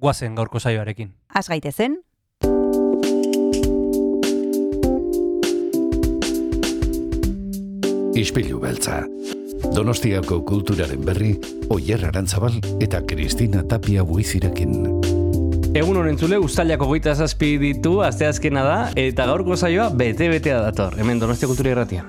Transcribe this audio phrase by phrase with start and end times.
[0.00, 1.12] guazen gaurko saioarekin.
[1.34, 2.00] Az gaitezen,
[8.20, 9.04] Ispilu beltza.
[9.74, 11.30] Donostiako kulturaren berri,
[11.72, 14.74] Oyer Arantzabal eta Kristina Tapia buizirekin.
[15.78, 21.22] Egun honen zule, ustailako goita zazpi ditu, asteazkena da, eta gaurko saioa bete-betea dator, hemen
[21.22, 22.04] Donostia Kultura Irratia.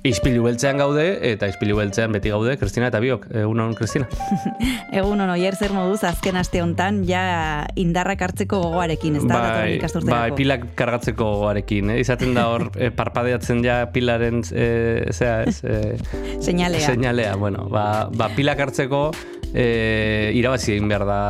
[0.00, 3.26] Ispilu beltzean gaude, eta ispilu beltzean beti gaude, Kristina eta biok.
[3.36, 4.06] Egun honen, Kristina.
[4.98, 9.40] egun ono oier zer moduz azken aste hontan ja indarrak hartzeko gogoarekin, ez da?
[9.74, 10.14] ikasturterako.
[10.14, 11.98] bai, pilak kargatzeko gogoarekin, eh?
[12.00, 16.00] izaten da hor eh, parpadeatzen ja pilaren, eh, zera, ez, eh,
[16.46, 16.86] Seinalea.
[16.86, 19.10] Seinalea, bueno, ba, ba pilak hartzeko
[19.54, 21.20] e, irabazi egin behar da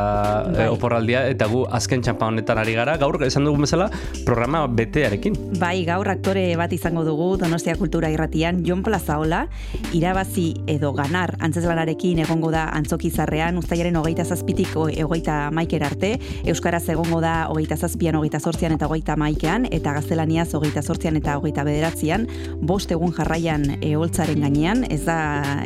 [0.45, 0.65] Bai.
[0.65, 3.89] e, oporraldia, eta gu azken txampa honetan ari gara, gaur esan dugun bezala,
[4.25, 5.35] programa betearekin.
[5.59, 9.45] Bai, gaur aktore bat izango dugu Donostia Kultura Irratian, Jon Plazaola,
[9.93, 16.83] irabazi edo ganar antzezlanarekin egongo da antzokizarrean, ustaiaren hogeita zazpitik o- hogeita maikera arte, Euskaraz
[16.89, 21.63] egongo da hogeita zazpian, hogeita zortzian eta hogeita maikean, eta gaztelaniaz hogeita zortzian eta hogeita
[21.67, 22.27] bederatzian,
[22.61, 25.17] bost egun jarraian eholtzaren gainean, ez da,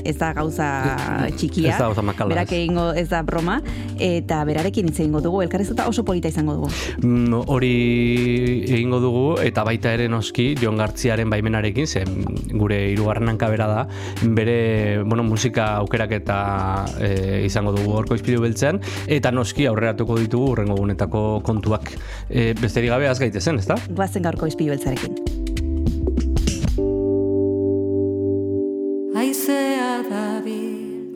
[0.05, 0.69] ez da gauza
[1.37, 1.73] txikia.
[1.73, 3.55] Ez da gauza makala, Berak egingo ez da broma,
[3.97, 6.69] eta berarekin hitz egingo dugu, elkarrezuta oso polita izango dugu.
[7.01, 7.71] Mm, hori
[8.69, 12.11] egingo dugu, eta baita ere noski, Jon Gartziaren baimenarekin, zen
[12.53, 13.79] gure hirugarren hankabera da,
[14.37, 16.37] bere, bueno, musika aukerak eta
[16.99, 17.09] e,
[17.47, 21.95] izango dugu horko izpilu beltzean, eta noski aurreratuko ditugu urrengo gunetako kontuak.
[22.29, 23.79] E, besterik gabe az gaitezen, ezta?
[23.89, 25.44] Goazen gaurko izpilu beltzarekin.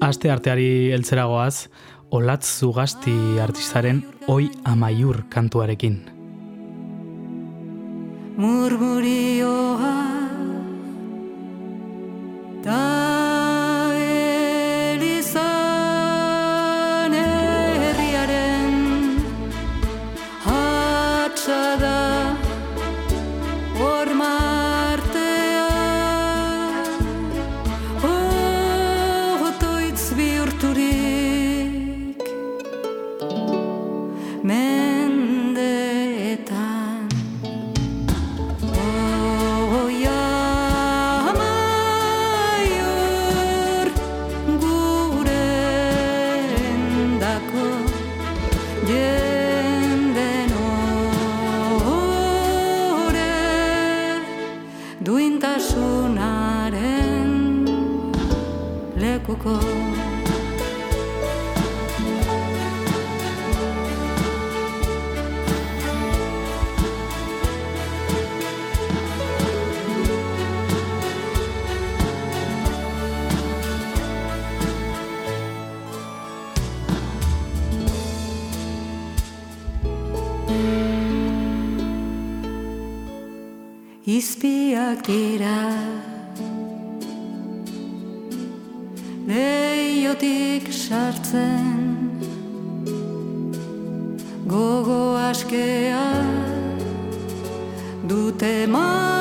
[0.02, 1.68] Aste arteari heltzeragoaz,
[2.12, 6.00] Olatz Zugasti artistaren Oi Amaiur kantuarekin.
[8.40, 9.96] murmurioa
[12.64, 13.39] da
[59.40, 59.60] lekuko
[84.10, 86.09] Izpiak dira
[90.90, 91.78] sartzen.
[94.48, 96.10] Gogo askea
[98.10, 99.19] Dute man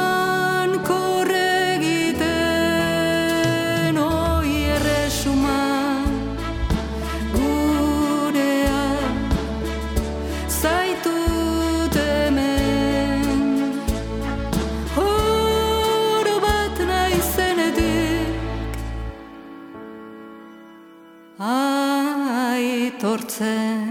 [23.19, 23.88] Aitortzen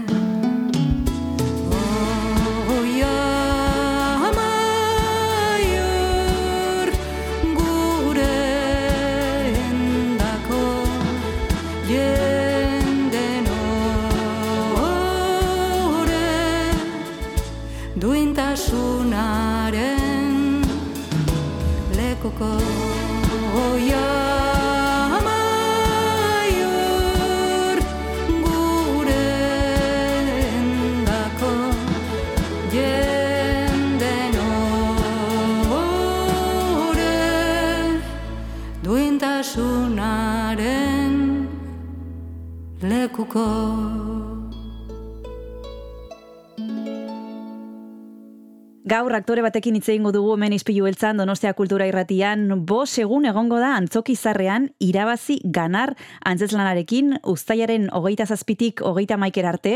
[48.98, 53.60] Gaur aktore batekin hitz egingo dugu hemen izpilu beltzan Donostia Kultura Irratian bos egun egongo
[53.62, 55.92] da antzokizarrean irabazi ganar
[56.26, 59.74] antzeslanarekin uztailaren hogeita zazpitik hogeita maiker arte.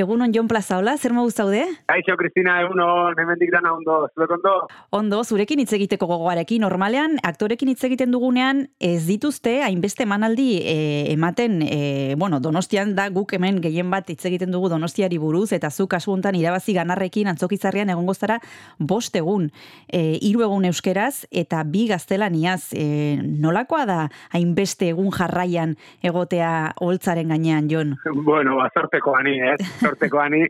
[0.00, 1.66] Egunon Jon Plaza, hola, zer mogu zaude?
[1.90, 4.54] Kaixo, Kristina, egunon, hemendik dana ondo, zuek ondo?
[4.96, 10.78] Ondo, zurekin hitz egiteko gogoarekin, normalean aktorekin hitz egiten dugunean ez dituzte hainbeste emanaldi e,
[11.12, 11.82] ematen, e,
[12.16, 16.16] bueno, Donostian da guk hemen gehien bat hitz egiten dugu Donostiari buruz eta zu kasu
[16.16, 18.40] hontan irabazi ganarrekin antzokizarrean egongo zara
[18.78, 19.48] bost egun,
[19.88, 22.72] e, hiru egun euskeraz eta bi gaztelaniaz.
[22.72, 24.00] E, nolakoa da
[24.34, 27.96] hainbeste egun jarraian egotea holtzaren gainean, Jon?
[28.24, 29.58] Bueno, ba, sorteko ani, ez?
[29.80, 30.44] Sorteko ani,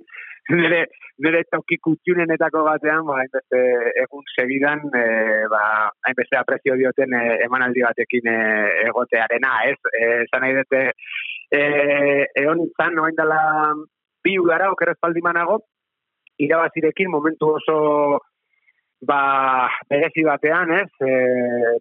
[0.51, 0.87] nire,
[1.23, 1.43] nire
[1.87, 3.63] kutxunenetako batean, ba, hainbeste
[4.05, 5.05] egun segidan, e,
[5.53, 5.63] ba,
[6.09, 8.39] hainbeste aprezio dioten e, emanaldi batekin e,
[8.89, 9.79] egotearena, ez?
[9.93, 10.85] E, esan nahi dute,
[11.53, 11.63] e,
[12.43, 13.43] egon izan, noain dela
[14.25, 15.61] bi ugara, okeraz manago,
[16.45, 17.79] irabazirekin momentu oso
[19.03, 20.91] ba, berezi batean, ez?
[21.03, 21.13] E,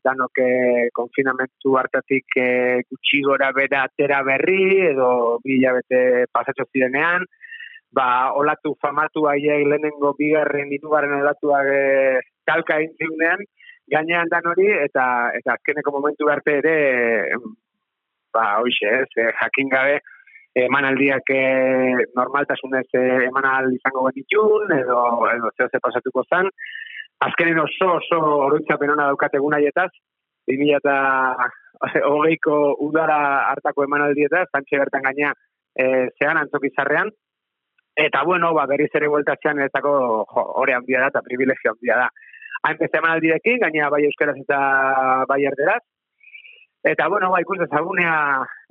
[0.03, 0.49] danok e,
[0.97, 2.47] konfinamentu hartatik e,
[2.89, 7.25] gutxi gora bera atera berri, edo bila bete pasatxo zirenean,
[7.93, 13.45] ba, olatu famatu aiek lehenengo bigarren, hirugarren olatuak e, talka intziunean,
[13.91, 15.05] gainean dan hori, eta,
[15.37, 16.77] eta azkeneko momentu arte ere,
[18.33, 20.01] ba, hoxe, ez, e, jakin gabe,
[20.55, 21.41] emanaldiak e,
[22.15, 24.99] normaltasunez e, emanal izango genitun, edo,
[25.31, 26.49] edo zeo ze pasatuko zan,
[27.23, 29.89] azkenen oso oso oroitzapen ona daukat egun haietaz,
[30.51, 30.95] 2000 eta
[32.11, 32.57] hogeiko
[32.87, 33.19] udara
[33.51, 35.33] hartako emanaldietaz, zantxe bertan gaina
[35.75, 37.13] e, zean antzokizarrean,
[37.95, 39.93] eta bueno, ba, berriz ere bueltatzean ezako
[40.33, 42.09] hori handia da eta privilegio handia da.
[42.67, 44.59] Hainbeste emanaldiekin, gaina bai euskeraz eta
[45.29, 45.81] bai erderaz,
[46.83, 48.13] Eta, bueno, ba, ikus dezagunea,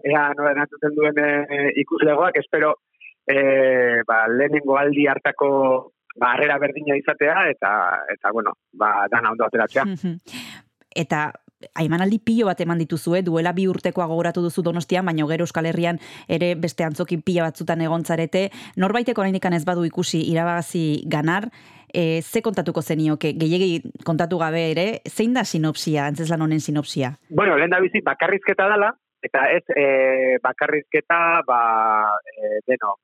[0.03, 2.75] ea nola enatuten duen e, ikuslegoak, espero,
[3.27, 5.51] e, ba, lehenengo aldi hartako
[6.17, 7.71] ba, harrera berdina izatea, eta,
[8.11, 9.85] eta bueno, ba, dana ondo ateratzea.
[11.05, 11.31] eta
[11.75, 15.99] Aimanaldi pilo bat eman dituzue, duela bi urtekoa gogoratu duzu donostian, baina gero Euskal Herrian
[16.29, 18.49] ere beste antzoki pila batzutan egontzarete.
[18.77, 21.51] Norbaiteko oraindik ez badu ikusi irabagazi ganar,
[21.93, 27.15] e, ze kontatuko zenioke, gehiegi kontatu gabe ere, zein da sinopsia, antzeslan honen sinopsia?
[27.29, 28.93] Bueno, lehen da bizi, bakarrizketa dala,
[29.23, 29.87] eta ez e,
[30.43, 31.61] bakarrizketa, ba,
[32.33, 32.97] e, deno,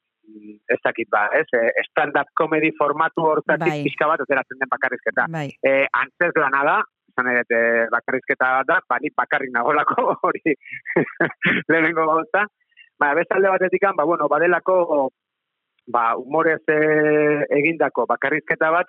[0.73, 1.47] ez dakit ba, ez,
[1.91, 3.82] stand-up comedy formatu hortatik Bai.
[3.87, 5.26] pixka bat, ateratzen den bakarrizketa.
[5.31, 5.49] Bai.
[5.62, 6.76] E, antzes lana da,
[7.17, 10.55] izan ere, bakarrizketa da, bani bakarrik nagolako hori
[11.69, 12.47] lehenengo gauza.
[12.99, 15.11] Ba, bestalde batetik, ba, bueno, badelako
[15.89, 16.79] ba, humorez e,
[17.59, 18.89] egindako bakarrizketa bat,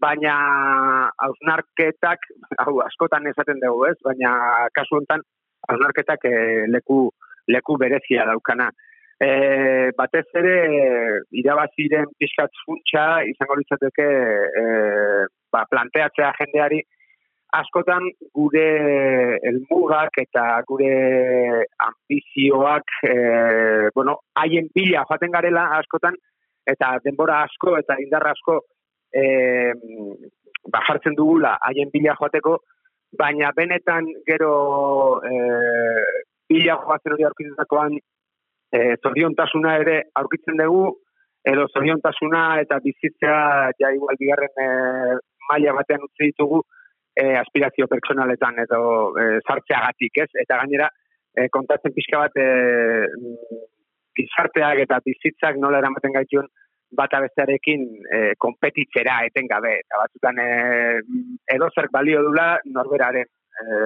[0.00, 2.18] baina hausnarketak,
[2.58, 3.96] hau, askotan esaten dugu, ez?
[4.04, 5.24] Baina kasu honetan,
[5.68, 7.08] hausnarketak e, leku,
[7.48, 8.70] leku berezia daukana.
[9.18, 10.54] E, batez ere,
[11.40, 14.06] irabaziren pixkat funtsa, izango litzateke,
[14.60, 14.64] e,
[15.50, 16.84] ba, planteatzea jendeari,
[17.56, 18.04] askotan
[18.34, 23.12] gure elmugak eta gure ambizioak e,
[23.94, 26.16] bueno, haien bila joaten garela askotan
[26.68, 28.60] eta denbora asko eta indarra asko
[29.12, 29.22] e,
[30.68, 32.58] ba, jartzen dugula haien bila joateko
[33.18, 34.52] baina benetan gero
[35.24, 35.32] e,
[36.48, 40.88] bila joatzen hori aurkitutakoan e, zoriontasuna ere aurkitzen dugu
[41.48, 43.38] edo zoriontasuna eta bizitzea
[43.80, 44.68] ja igual bigarren e,
[45.48, 46.60] maila batean utzi ditugu
[47.18, 48.80] e, aspirazio pertsonaletan edo
[49.18, 50.30] e, sartzeagatik, ez?
[50.44, 50.88] Eta gainera,
[51.34, 52.46] e, kontatzen pixka bat, e,
[53.18, 53.60] mm,
[54.18, 56.48] gizarteak eta bizitzak nola eramaten gaituen
[56.98, 57.84] bata bestearekin
[58.14, 59.74] e, konpetitzera etengabe.
[59.84, 60.48] Eta batzutan e,
[61.56, 63.80] edo zer balio dula norberaren e,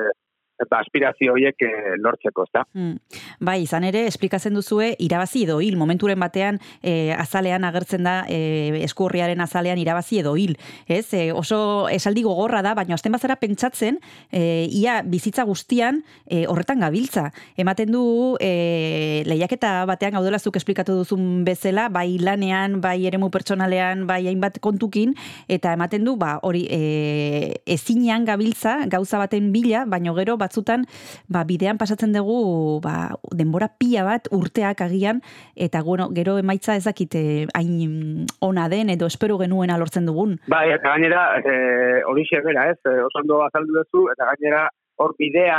[0.64, 2.64] eta aspirazio horiek e, lortzeko, ezta?
[2.76, 2.97] Hmm.
[3.42, 8.83] Bai, izan ere, esplikatzen duzue, irabazi edo hil, momenturen batean e, azalean agertzen da, e,
[8.87, 10.57] eskurriaren azalean irabazi edo hil.
[10.87, 11.07] Ez?
[11.14, 13.99] E, oso esaldi gogorra da, baina azten bazara pentsatzen,
[14.31, 17.28] e, ia bizitza guztian e, horretan gabiltza.
[17.61, 18.04] Ematen du,
[18.40, 24.61] e, lehiaketa batean gaudela zuk esplikatu duzun bezala, bai lanean, bai eremu pertsonalean, bai hainbat
[24.62, 25.16] kontukin,
[25.49, 30.85] eta ematen du, ba, hori, e, ezinean gabiltza, gauza baten bila, baino gero batzutan
[31.32, 35.23] ba, bidean pasatzen dugu ba, denbora pila bat urteak agian
[35.56, 40.37] eta bueno, gero emaitza ez dakite hain ona den edo espero genuena lortzen dugun.
[40.49, 44.68] Bai, eta gainera, e, hori bera, ez, e, oso ondo azaldu duzu, eta gainera
[44.99, 45.59] hor bidea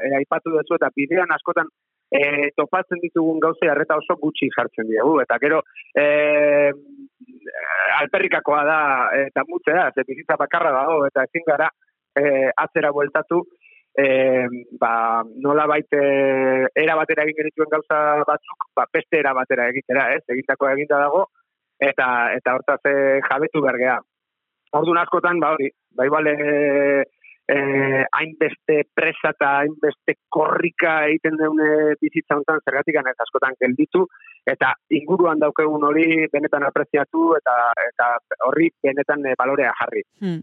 [0.00, 1.68] e, aipatu duzu, eta bidean askotan
[2.10, 5.62] e, topatzen ditugun gauze harreta oso gutxi jartzen diegu, eta gero
[5.94, 6.72] e,
[8.00, 8.80] alperrikakoa da,
[9.26, 11.70] eta mutze da, ze bizitza bakarra dago, eta ezin gara
[12.16, 13.42] e, atzera bueltatu,
[13.94, 14.46] e,
[14.78, 16.00] ba, nola baite
[16.74, 21.26] era batera egin genituen gauza batzuk, ba, beste era batera egitera, ez, egitako eginda dago,
[21.80, 22.06] eta
[22.36, 23.98] eta hortaz eh, jabetu bergea.
[24.78, 27.02] Orduan askotan, ba hori, ba igual eh,
[27.50, 34.06] eh, hainbeste presa eta hainbeste korrika egiten deune bizitza honetan zergatik eta askotan gelditu,
[34.46, 37.56] eta inguruan daukegun hori benetan apreziatu eta
[37.88, 38.12] eta
[38.46, 40.04] horri benetan eh, balorea jarri.
[40.20, 40.42] Hmm.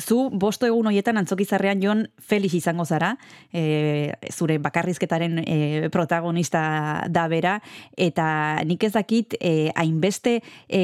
[0.00, 3.12] Zu bosto egun hoietan antzokizarrean jon Felix izango zara,
[3.52, 7.60] e, zure bakarrizketaren e, protagonista da bera,
[7.96, 8.26] eta
[8.66, 10.82] nik ez dakit e, hainbeste e,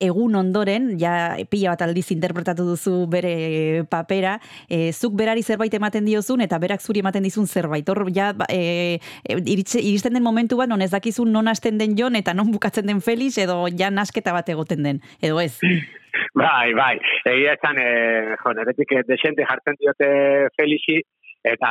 [0.00, 4.38] egun ondoren, ja pila bat aldiz interpretatu duzu bere papera,
[4.70, 7.88] e, zuk berari zerbait ematen diozun, eta berak zuri ematen dizun zerbait.
[7.88, 11.96] Hor, ja, ba, e, iritze, iristen den momentu bat, non ez dakizun non hasten den
[11.98, 15.58] jon, eta non bukatzen den Felix, edo ja nasketa bat egoten den, edo ez?
[16.34, 16.96] Bai, bai.
[17.28, 20.08] Egia esan, e, jo, neretik eh, desente jartzen diote
[20.58, 21.00] Felixi,
[21.46, 21.70] eta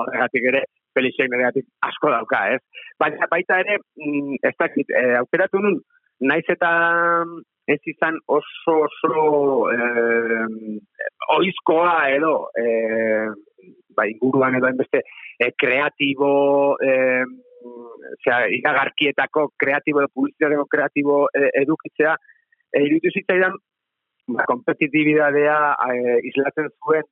[0.00, 0.62] horregatik ere,
[0.96, 2.84] Felixi neregatik asko dauka, ez?
[3.00, 5.80] Baina baita ere, mm, ez dakit, e, aukeratu nun,
[6.20, 6.70] naiz eta
[7.66, 9.24] ez izan oso oso
[9.74, 10.46] eh,
[11.36, 13.26] oizkoa edo eh,
[13.96, 17.24] ba, inguruan edo enbeste eh, kreatibo eh,
[18.14, 22.14] osea, iragarkietako kreatibo edo publizitateko kreatibo eh, edukitzea
[22.72, 23.58] eh, iruditu zitzaidan
[24.28, 25.58] ba, kompetitibidadea
[25.90, 27.10] eh, islatzen zuen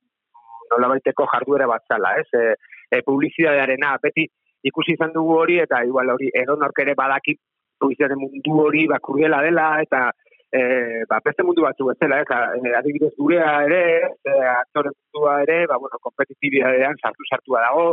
[0.71, 2.27] nolabaiteko jarduera bat zala, ez?
[2.33, 2.55] E,
[2.89, 4.25] e, publizitatearena, beti
[4.65, 7.35] ikusi izan dugu hori, eta igual hori edonork ere badaki
[7.85, 10.09] publizitate mundu hori ba, kurriela dela, eta
[10.49, 12.27] e, ba, beste mundu batzu bezala, ez?
[12.65, 13.81] E, adibidez gurea ere,
[14.25, 17.87] e, aktore mundua ere, ba, bueno, kompetitibidadean sartu-sartua dago,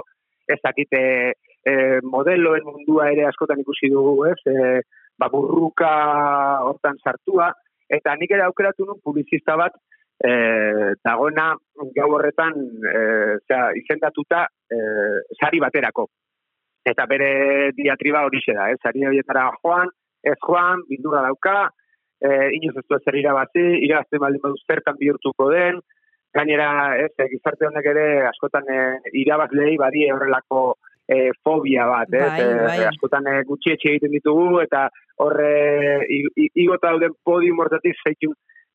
[0.49, 1.73] ez dakite e,
[2.15, 4.39] modeloen mundua ere askotan ikusi dugu, ez?
[4.47, 4.81] E,
[5.21, 5.93] ba, burruka
[6.69, 7.53] hortan sartua,
[7.93, 9.77] eta nik ere aukeratu nun publizista bat,
[10.23, 10.33] e,
[11.05, 11.53] dagoena
[11.97, 12.99] gau horretan e,
[13.49, 14.83] zera, izendatuta e,
[15.39, 16.09] sari baterako.
[16.85, 18.79] Eta bere diatriba hori da, ez?
[18.83, 19.91] Sari horietara joan,
[20.23, 21.71] ez joan, bildura dauka,
[22.23, 25.81] e, inoz ez du ezer irabazi, irabazten baldin badu zertan bihurtuko den,
[26.35, 28.81] gainera, ez, e, gizarte honek ere askotan e,
[29.23, 30.63] irabazlei badie horrelako
[31.07, 32.31] e, fobia bat, ez?
[32.31, 32.79] Bai, bai.
[32.81, 34.89] E, askotan e, gutxietxe egiten ditugu, eta
[35.23, 35.53] horre
[36.09, 38.33] igota dauden podium hortatik zeitu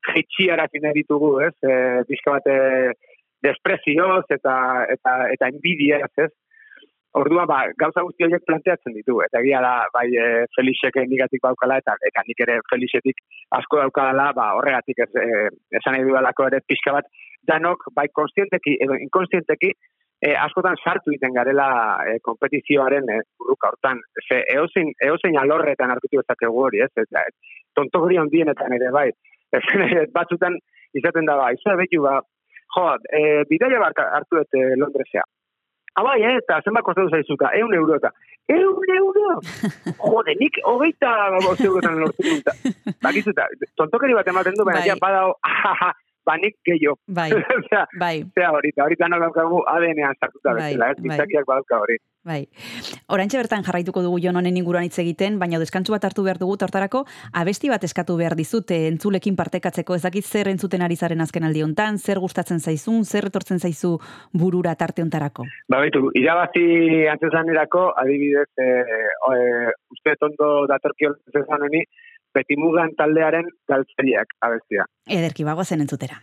[0.08, 1.56] jetxiara fina ditugu, ez?
[1.60, 2.60] E, pixka bat e,
[3.44, 4.58] desprezioz eta,
[4.96, 6.32] eta, eta enbidiaz, ez?
[7.17, 11.79] Ordua ba, gauza guzti horiek planteatzen ditu, eta egia da, bai, e, Felixek negatik baukala,
[11.81, 13.21] eta, eta nik ere Felixetik
[13.57, 15.47] asko daukadala, ba, horregatik ez, e,
[15.79, 17.09] esan nahi dudalako ere pixka bat,
[17.50, 19.71] danok, bai, konstienteki edo inkonstienteki,
[20.21, 21.69] e, askotan sartu egiten garela
[22.05, 24.01] e, kompetizioaren e, burruka hortan.
[24.27, 26.91] Ze, eozein, eozein alorretan arkitu ezakegu hori, ez?
[27.05, 27.25] Eta,
[27.77, 29.09] tontogri handienetan ere, bai.
[29.57, 29.63] Ez,
[30.17, 30.57] batzutan
[30.97, 32.19] izaten da, bai, zua betu, ba,
[32.77, 35.25] jo, e, bidaia hartu dut e, Londresea.
[35.98, 38.12] Ah, bai, eh, eta zenbat kostatu zaizuka, eun euro eta,
[38.54, 39.39] eun euro?
[40.12, 42.51] Jode, nik hogeita bost eurotan lortu dut.
[43.06, 43.48] Bakizuta,
[43.82, 44.92] tontokeri bat ematen du, baina Bai.
[44.92, 45.34] ja badao,
[46.27, 47.00] ahaha, ba nik gehiago.
[47.07, 51.10] Bai, Osea, bai, Zea horita, horita no daukagu ADN-ean sartuta Bai, bezala, ez, bai.
[51.15, 51.98] gizakiak badauka hori.
[52.27, 52.41] bai.
[53.07, 56.57] Orantxe bertan jarraituko dugu jon honen inguruan hitz egiten, baina deskantzu bat hartu behar dugu,
[56.60, 61.24] tortarako abesti bat eskatu behar dizut eh, entzulekin partekatzeko, ez dakit zer entzuten ari zaren
[61.24, 63.93] azken aldi hontan, zer gustatzen zaizun, zer etortzen zaizu
[64.34, 65.46] burura tarte hontarako.
[65.72, 71.86] Ba, baitu, irabazi antzesanerako, adibidez, e, e, uste tondo datorkio antzesaneni,
[72.38, 74.88] betimugan taldearen galtzeriak abestia.
[75.20, 76.22] Ederki bagoa zen entzutera.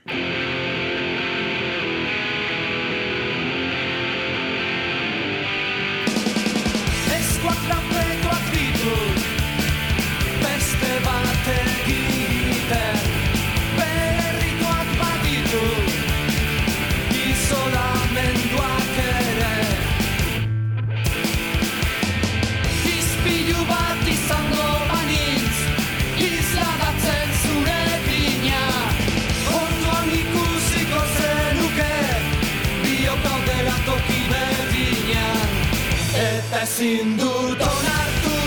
[36.74, 38.38] Ezin dut onartu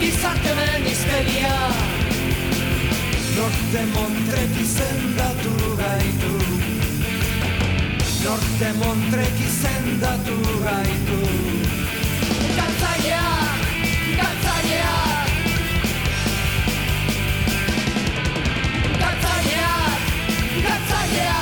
[0.00, 1.56] Gizartenen histeria
[3.36, 6.32] Norte Montrek izendatu gaitu.
[8.24, 11.20] Norte Montrek izendatu gaitu.
[12.56, 13.66] Galtzaileak,
[14.20, 15.30] galtzaileak.
[19.02, 20.00] Galtzaileak,
[20.66, 21.37] galtzaileak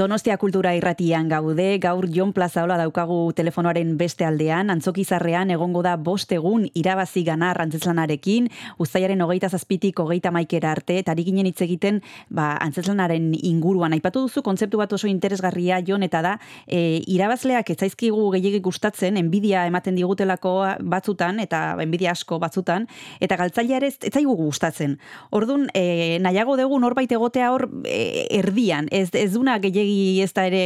[0.00, 6.30] Donostia kultura irratian gaude, gaur Jon Plazaola daukagu telefonoaren beste aldean, antzokizarrean egongo da bost
[6.32, 8.46] egun irabazi ganar antzeslanaren,
[8.80, 11.98] ustaiaren hogeita zazpitik hogeita maikera arte, eta ari ginen hitz egiten
[12.30, 13.92] ba, antzeslanaren inguruan.
[13.92, 16.32] Aipatu duzu kontzeptu bat oso interesgarria, Jon, eta da,
[16.64, 22.88] e, irabazleak ez zaizkigu gehiagik gustatzen, enbidia ematen digutelako batzutan, eta enbidia asko batzutan,
[23.20, 24.96] eta galtzailea ere ez ez zaigu gustatzen.
[25.28, 29.60] Ordun e, nahiago dugu norbait egotea hor e, erdian, ez, ez duna
[29.90, 30.62] gehiagi ez da ere,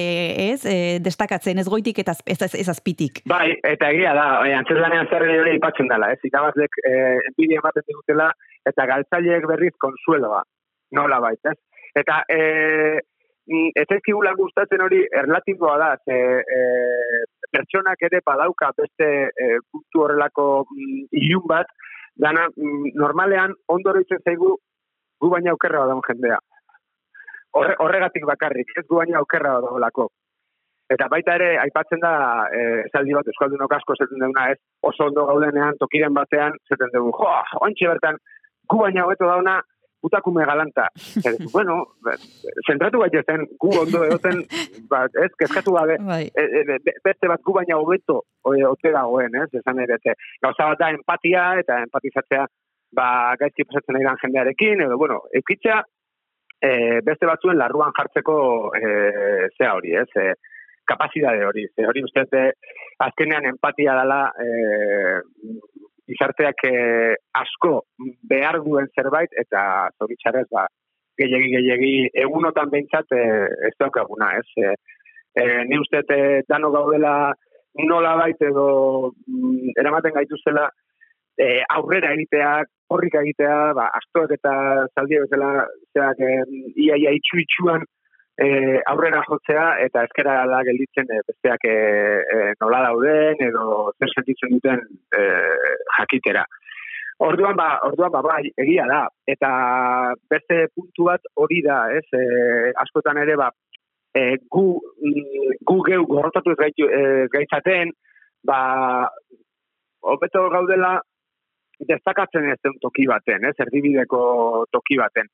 [0.52, 3.22] ez, e, destakatzen, ez goitik eta ez, ez, ez azpitik.
[3.28, 6.20] Bai, eta egia da, e, antzeslanean zer ere ipatzen dela, ez?
[6.24, 6.92] Irabazlek e,
[7.30, 8.30] enbidia ematen digutela,
[8.66, 10.42] eta galtzaileek berriz konsueloa,
[10.92, 11.56] nola bait, ez?
[11.94, 13.00] Eta e,
[13.76, 16.60] ez ezkigula gustatzen hori erlatiboa da, ze e,
[17.52, 21.70] pertsonak ere badauka beste e, puntu horrelako mm, ilun bat,
[22.16, 24.56] dana mm, normalean ondo oroitzen zaigu
[25.20, 26.40] gu baina aukerra daun jendea.
[27.54, 30.08] Horre, horregatik bakarrik, ez gu baina aukerra dagoelako.
[30.94, 32.14] Eta baita ere, aipatzen da,
[32.52, 37.14] e, esaldi bat Euskaldunok asko zeten duguna, ez, oso ondo gaudenean, tokiren batean, zeten dugu,
[37.20, 37.30] jo,
[37.64, 38.18] ontsi bertan,
[38.68, 39.60] gu baina hobeto dauna,
[40.04, 40.90] putakume galanta.
[41.30, 41.78] Ez, bueno,
[42.66, 44.42] zentratu gaitezen, gu ondo egoten,
[44.90, 46.26] ba, ez, kezkatu gabe, Bai.
[46.28, 50.12] e, e, be- beste bat gu baina hobeto ote dagoen, ez, esan ere, ze,
[50.44, 52.44] gauza bat da empatia, eta empatizatzea,
[52.92, 53.08] ba,
[53.40, 55.80] gaizki pasatzen ari jendearekin, edo, bueno, eukitzea,
[56.64, 58.36] e, beste batzuen larruan jartzeko
[58.78, 58.90] e,
[59.56, 60.34] zea hori, ez, e,
[60.88, 62.74] kapazidade hori, ze hori uste dut, e,
[63.06, 64.48] azkenean empatia dela e,
[66.14, 66.74] izarteak e,
[67.40, 67.74] asko
[68.30, 69.64] behar duen zerbait, eta
[69.98, 70.66] zoritxarrez, ba,
[71.20, 71.94] gehiagi, gehiagi,
[72.26, 73.24] egunotan behintzat e,
[73.70, 74.74] ez daukaguna, ez, e,
[75.40, 76.04] e, ni uste
[76.48, 77.32] dano gaudela
[77.88, 78.66] nola bait edo
[79.26, 80.68] mm, eramaten gaituzela
[81.38, 84.54] e, aurrera egiteak, horrik egitea, ba, astoak eta
[84.94, 86.34] zaldia bezala, zeak, e,
[86.86, 87.86] ia, ia, itxu itxuan
[88.38, 88.48] e,
[88.90, 91.78] aurrera jotzea, eta ezkera da gelditzen e, besteak e,
[92.36, 94.84] e, nola dauden, edo zer sentitzen duten
[95.16, 95.24] e,
[95.98, 96.44] jakitera.
[97.24, 99.04] Orduan ba, orduan ba, bai, egia da.
[99.30, 99.50] Eta
[100.30, 102.04] beste puntu bat hori da, ez?
[102.10, 103.52] E, askotan ere ba,
[104.14, 107.94] e, gu, mm, gu geu gorrotatu ez, gaitu, ez gaitzaten,
[108.46, 108.58] ba,
[110.04, 110.98] hobeto gaudela
[111.88, 114.20] destakatzen ez den toki baten, ez, erdibideko
[114.72, 115.30] toki baten.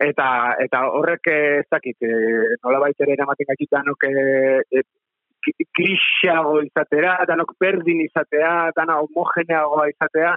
[0.00, 0.26] Eta,
[0.64, 4.12] eta horrek eh, ez dakit, e, nola ere eramaten gaitutanok e,
[4.72, 4.82] e,
[5.44, 10.34] ki- krisiago izatera, danok berdin izatea, dana homogeneagoa izatea,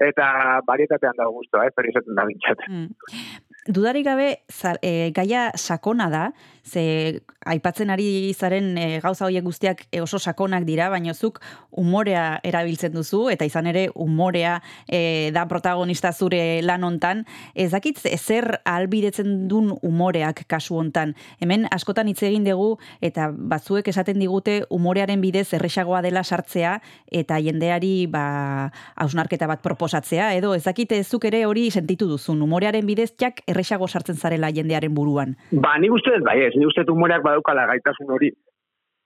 [0.00, 0.26] eta
[0.66, 2.64] barietatean dago guztua, ez, hori izaten da bintzat.
[2.68, 3.51] Mm.
[3.66, 6.32] Dudarik gabe, za, e, gaia sakona da,
[6.66, 11.38] ze aipatzen ari zaren e, gauza horiek guztiak e, oso sakonak dira, baina zuk
[11.70, 17.24] umorea erabiltzen duzu, eta izan ere umorea e, da protagonista zure lan hontan.
[17.54, 21.14] Ez dakit zer albidetzen dun umoreak kasu hontan.
[21.38, 27.38] Hemen askotan hitz egin dugu, eta batzuek esaten digute umorearen bidez erresagoa dela sartzea, eta
[27.38, 33.12] jendeari ba, hausnarketa bat proposatzea, edo ez dakit zuk ere hori sentitu duzun, umorearen bidez
[33.18, 35.36] jak erresago sartzen zarela jendearen buruan.
[35.52, 38.32] Ba, nik uste dut, bai ez, nik uste dut humoreak badaukala gaitasun hori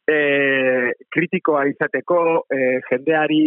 [0.07, 0.17] e,
[1.13, 3.43] kritikoa izateko, e, jendeari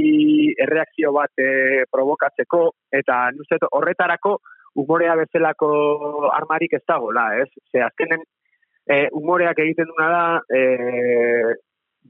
[0.68, 2.64] erreakzio bat e, provokatzeko,
[3.02, 4.38] eta nik uste horretarako
[4.80, 5.72] humorea bezalako
[6.34, 7.50] armarik ez dagoela, ez?
[7.72, 8.22] Ze azkenen
[8.86, 11.58] e, humoreak egiten duna da, e,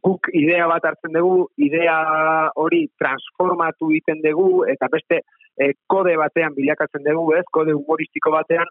[0.04, 1.97] guk idea bat hartzen dugu, idea
[2.62, 5.21] hori transformatu egiten dugu, eta beste
[5.59, 7.45] e, kode batean bilakatzen dugu, ez?
[7.51, 8.69] Kode humoristiko batean,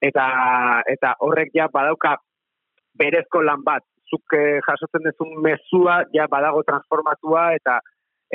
[0.00, 0.26] eta
[0.88, 2.16] eta horrek ja badauka
[2.98, 3.84] berezko lan bat.
[4.10, 7.78] Zuk eh, jasotzen duzun mezua ja badago transformatua eta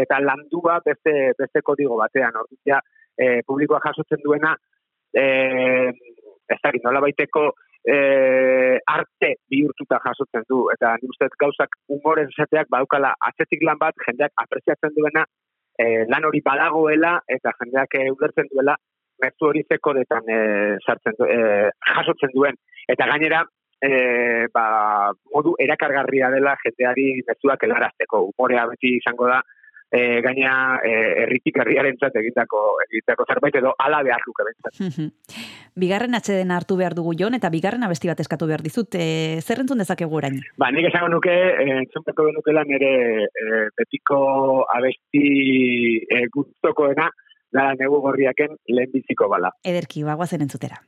[0.04, 2.38] eta landua beste beste kodigo batean.
[2.42, 2.80] Orduan ja
[3.18, 4.56] eh, publikoa jasotzen duena
[5.14, 5.92] eh
[6.54, 7.42] ez dakit nola baiteko
[7.90, 13.96] eh, arte bihurtuta jasotzen du eta nik uste gauzak humorez esateak badaukala atzetik lan bat
[14.06, 15.26] jendeak apreziatzen duena
[15.80, 18.76] eh, lan hori badagoela eta jendeak eh, ulertzen duela
[19.24, 22.58] mezu hori zeko detan eh, sartzen du, eh, jasotzen duen
[22.92, 23.44] eta gainera
[23.86, 28.24] eh, ba, modu erakargarria dela jendeari mezuak helarazteko.
[28.32, 29.42] Umorea beti izango da
[29.92, 30.94] e, gaina e,
[31.26, 35.12] erritik herriarentzat egindako egindako zerbait edo ala behar luke bentsat.
[35.82, 38.96] bigarren atxeden hartu behar dugu jon, eta bigarren abesti bat eskatu behar dizut.
[38.96, 40.40] E, zer entzun dezakegu orain?
[40.62, 42.92] Ba, nik esango nuke, e, entzunpeko genukela nire
[43.28, 44.20] e, betiko
[44.76, 45.26] abesti
[46.08, 47.10] e, gustokoena,
[47.56, 49.54] da negu gorriaken lehenbiziko bala.
[49.64, 50.82] Ederki, bagoazen entzutera.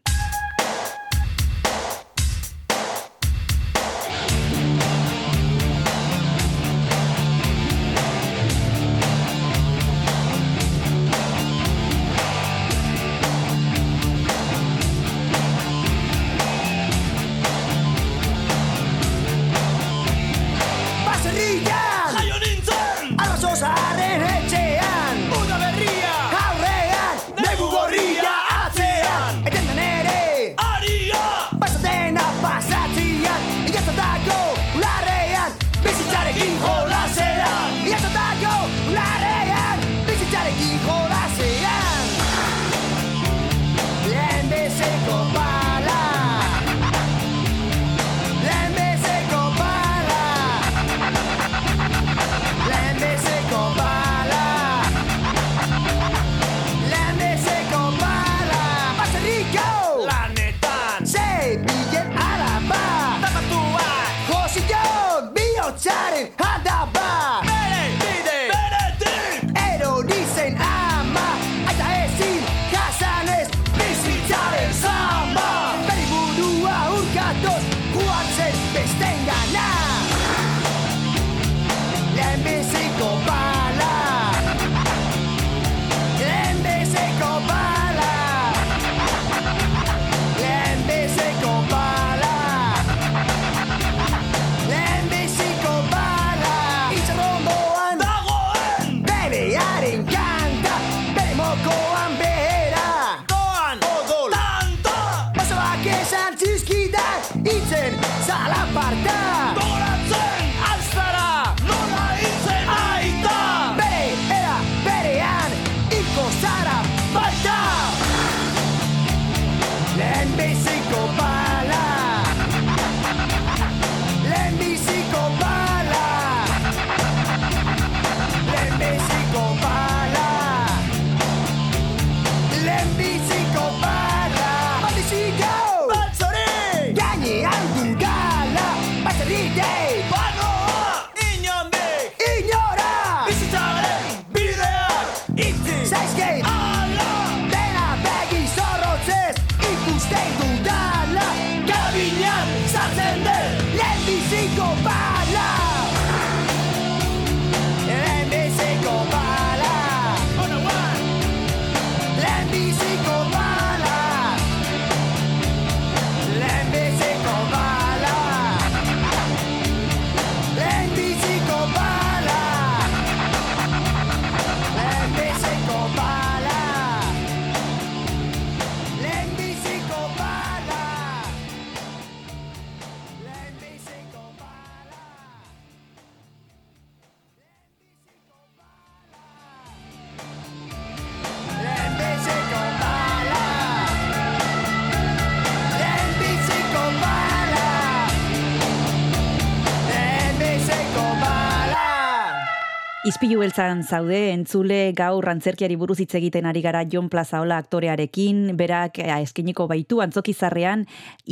[203.27, 209.01] Izpilu beltzan zaude, entzule gaur antzerkiari buruz hitz egiten ari gara Jon Plazaola aktorearekin, berak
[209.03, 210.85] eskeniko baitu antzokizarrean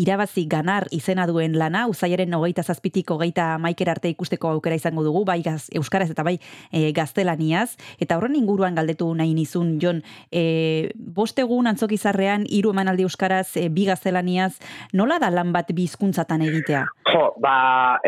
[0.04, 5.24] irabazi ganar izena duen lana, uzaiaren hogeita zazpitik hogeita maiker arte ikusteko aukera izango dugu,
[5.24, 6.36] bai gaz, euskaraz eta bai
[6.68, 10.04] e, gaztelaniaz, eta horren inguruan galdetu nahi nizun, Jon,
[10.36, 14.58] e, bost egun antzokizarrean hiru emanaldi euskaraz, e, bi gaztelaniaz,
[14.92, 16.84] nola da lan bat bizkuntzatan egitea?
[17.14, 17.56] Jo, ba,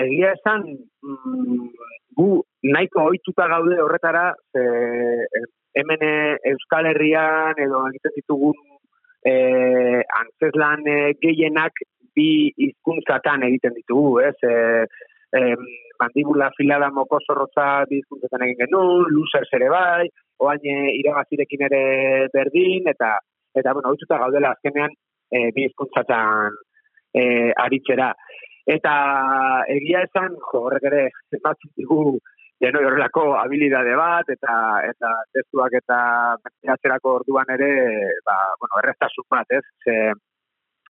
[0.03, 1.71] egia esan, mm,
[2.17, 2.27] gu
[2.73, 5.43] nahiko ohituta gaude horretara, ze, eh,
[5.77, 8.57] hemen eh, Euskal Herrian edo egiten ditugun
[9.31, 11.83] eh, antzeslan eh, gehienak
[12.17, 14.35] bi hizkuntzatan egiten ditugu, ez?
[14.41, 14.85] Eh,
[15.37, 15.65] em,
[16.01, 20.07] mandibula filada moko zorrotza bi hizkuntzetan egin genuen, losers ere bai,
[20.41, 21.83] oain irabazirekin ere
[22.33, 23.17] berdin, eta
[23.57, 24.93] eta bueno, ohituta gaudela azkenean
[25.33, 26.57] eh, bi hizkuntzatan
[27.17, 28.11] eh, aritzera.
[28.67, 28.93] Eta
[29.71, 31.03] egia esan, jo, horrek ere,
[31.37, 32.17] ematzen digu,
[32.59, 34.53] denoi horrelako habilidade bat, eta
[34.89, 35.99] eta testuak eta
[36.73, 37.69] atzerako orduan ere,
[38.27, 39.63] ba, bueno, erreztasun bat, ez?
[39.85, 39.95] Ze,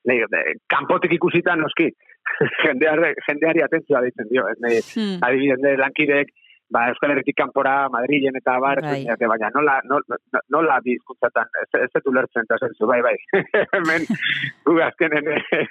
[0.10, 1.90] lehi, de, kanpotik ikusita noski,
[2.66, 4.58] jendeare, jendeari atentzioa ditzen dio, ez?
[4.64, 5.20] Nei, Hmm.
[5.28, 6.34] adibidez, de lankideek
[6.70, 9.06] ba, Euskal Herritik kanpora, Madrilen eta bar, Bai.
[9.08, 9.28] bai.
[9.32, 10.18] baina nola, nola,
[10.52, 13.16] nola bi hizkuntzatan, ez, ez dut ulertzen, eta zenzu, bai, bai.
[13.78, 14.08] Hemen,
[14.68, 15.66] gu azkenen eh,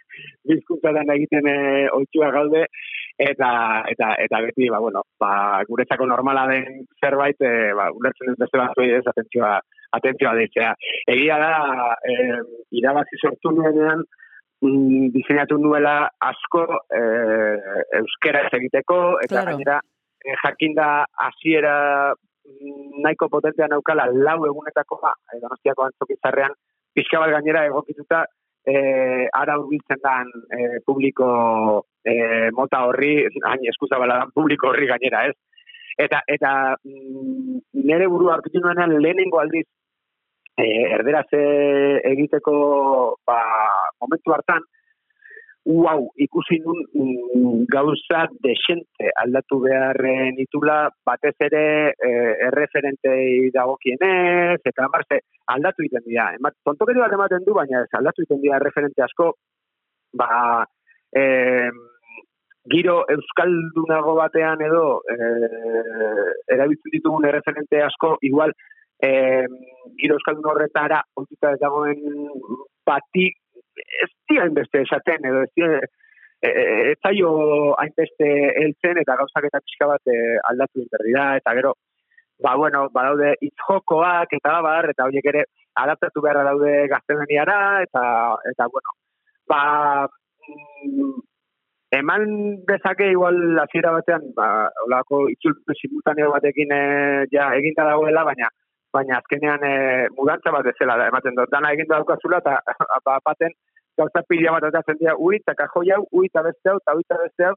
[0.47, 2.65] bi hizkuntzatan egiten eh, ohitua gaude,
[3.21, 3.51] eta,
[3.93, 8.61] eta, eta beti, ba, bueno, ba, guretzako normala den zerbait, eh, ba, ulertzen dut beste
[8.63, 9.57] batzuei ez atentzioa,
[10.01, 10.71] atentzioa deitzea.
[11.13, 11.53] Egia da,
[12.09, 12.39] eh,
[12.81, 14.01] irabazi sortu nuenean,
[14.65, 19.53] mm, diseinatu nuela asko eh, euskera ez egiteko, eta Claro.
[19.53, 19.79] gainera
[20.43, 26.55] jakinda hasiera mm, nahiko potentea naukala lau egunetako ba, eh, donostiako antzokizarrean,
[26.95, 28.25] pixka bat gainera egokituta
[28.67, 31.29] eh, ara hurbiltzen dan eh, publiko
[32.05, 35.37] eh, mota horri, hain eskuzabala dan publiko horri gainera, ez?
[36.07, 36.53] Eta, eta
[36.85, 39.67] mm, nire burua aurkitu nuenean lehenengo aldiz
[40.59, 42.57] eh, erderaz egiteko
[43.27, 43.39] ba,
[44.01, 44.67] momentu hartan,
[45.67, 54.61] Uau, ikusi nun mm, gauza desente aldatu behar eh, nitula, batez ere eh, erreferentei dagokienez,
[54.63, 55.19] eta marze,
[55.51, 56.29] aldatu egiten dira.
[56.39, 59.33] Emat, tontokeri bat ematen du, baina ez, aldatu egiten dira referente asko,
[60.15, 60.29] ba,
[61.19, 61.71] eh,
[62.71, 68.55] giro euskaldunago batean edo eh, erabiltzen ditugun erreferente asko, igual
[69.03, 69.47] eh,
[69.99, 72.07] giro euskaldun horretara ontuta ez dagoen
[72.87, 73.29] bati
[73.77, 75.81] ez dira hainbeste esaten edo ez dira
[76.43, 76.51] e,
[76.93, 77.31] ez zaio
[77.81, 78.31] hainbeste
[78.63, 81.75] heltzen eta gauzak eta pixka bat eh, aldatu berri da eta gero
[82.45, 85.45] ba bueno, badaude itzjokoak eta bar eta horiek ere
[85.85, 88.03] adaptatu beharra daude gaztelaniara eta
[88.53, 88.97] eta bueno
[89.49, 89.63] ba
[90.05, 91.17] mm,
[92.01, 92.29] eman
[92.69, 98.53] dezake igual hasiera batean ba holako itzulpen simultaneo batekin eh, ja eginda dagoela baina
[98.97, 99.77] baina azkenean e,
[100.19, 101.53] mudantza bat bezala da, ematen dut.
[101.53, 102.59] Dana egin daukazula eta
[103.07, 103.55] ba, baten
[103.99, 107.07] gauza pila bat atatzen dira, ui, eta kajoi hau, ui, eta beste hau, eta ui,
[107.07, 107.55] eta beste hau,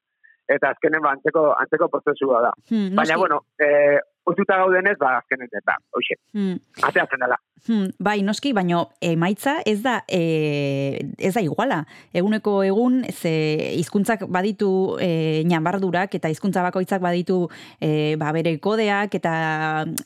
[0.55, 2.53] eta azkenen ba, antzeko, antzeko prozesua da.
[2.71, 6.59] Hmm, Baina, bueno, e, oituta gaudenez, ba, azkenen, ba, hoxe, Hmm.
[6.85, 7.37] ateatzen dela.
[7.67, 11.81] Hmm, bai, noski, baino emaitza ez da e, ez da iguala.
[12.15, 17.49] Eguneko egun ze hizkuntzak baditu e, ñabardurak eta hizkuntza bakoitzak baditu
[17.81, 19.33] e, ba, bere kodeak eta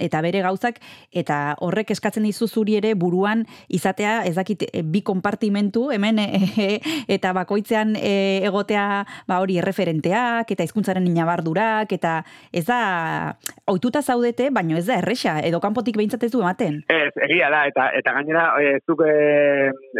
[0.01, 0.79] eta bere gauzak
[1.11, 6.79] eta horrek eskatzen dizu zuri ere buruan izatea ez dakit e, bi konpartimentu hemen e,
[7.07, 14.49] eta bakoitzean e, egotea ba hori erreferenteak eta hizkuntzaren ñabardurak eta ez da ohituta zaudete,
[14.53, 16.79] baino ez da erresa edo kanpotik behintzat ez du ematen.
[16.91, 19.15] Ez, egia da, eta eta gainera, e, zuk e,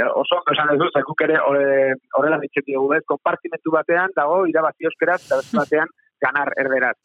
[0.06, 4.90] oso ondo esan duzu, zekuk ere e, horrela ditzen dugu, ez, konpartimentu batean dago irabazi
[4.90, 6.96] euskeraz, eta beste batean ganar erderaz.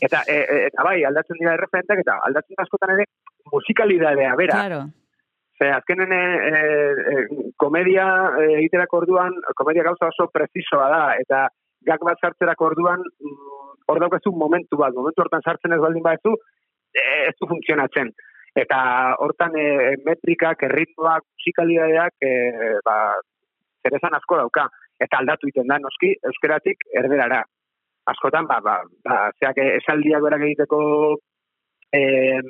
[0.00, 0.38] Eta, e,
[0.70, 3.08] eta bai, aldatzen dira erreferentak, eta aldatzen da askotan ere
[3.52, 4.60] musikalidadea, bera.
[4.60, 4.82] Claro.
[5.60, 6.20] Ze azkenen e,
[6.52, 7.26] e,
[7.60, 8.06] komedia
[8.46, 11.44] egiterako orduan, komedia gauza oso precisoa da, eta
[11.86, 16.34] gak bat sartzerako orduan, mm, hor daukazu momentu bat, momentu hortan sartzen ez baldin badezu,
[16.94, 18.12] e, ez du funtzionatzen.
[18.62, 18.78] Eta
[19.24, 22.32] hortan e, metrikak, erritmoak, musikalidadeak, e,
[22.84, 22.96] ba,
[23.82, 24.68] zer esan asko dauka.
[25.02, 27.42] Eta aldatu iten da, noski, euskeratik erderara.
[28.12, 30.78] Askotan, ba, ba, ba zeak esaldiak berak egiteko
[31.92, 32.40] eh,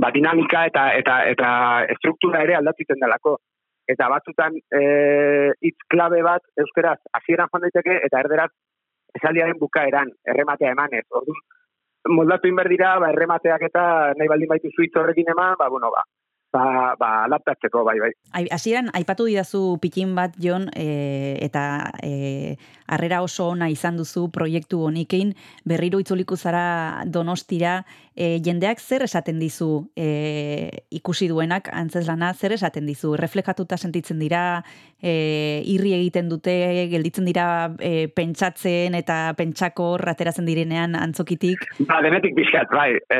[0.00, 1.48] ba, dinamika eta eta eta
[1.94, 3.36] estruktura ere aldatu iten delako.
[3.92, 8.50] Eta batzutan eh, hitz klabe bat euskeraz hasieran joan daiteke eta erderaz
[9.18, 11.04] esaldiaren bukaeran errematea emanez.
[11.10, 11.42] Orduan
[12.08, 13.84] moldatu inber dira, ba, erremateak eta
[14.18, 16.02] nahi baldin baitu zuitz horrekin eman, ba, bueno, ba,
[16.52, 18.12] ba, ba, adaptatzeko, bai, bai.
[18.32, 22.56] Ai- Hasieran aipatu didazu pikin bat Jon e, eta e,
[22.92, 25.32] harrera oso ona izan duzu proiektu honikein
[25.64, 27.84] berriro itzuliko zara Donostira
[28.14, 34.62] e, jendeak zer esaten dizu e, ikusi duenak antzeslana zer esaten dizu reflejatuta sentitzen dira
[35.00, 36.52] e, irri egiten dute
[36.92, 37.46] gelditzen dira
[37.80, 42.92] e, pentsatzen eta pentsakor ateratzen direnean antzokitik Ba, denetik pixkat, bai.
[43.10, 43.18] E,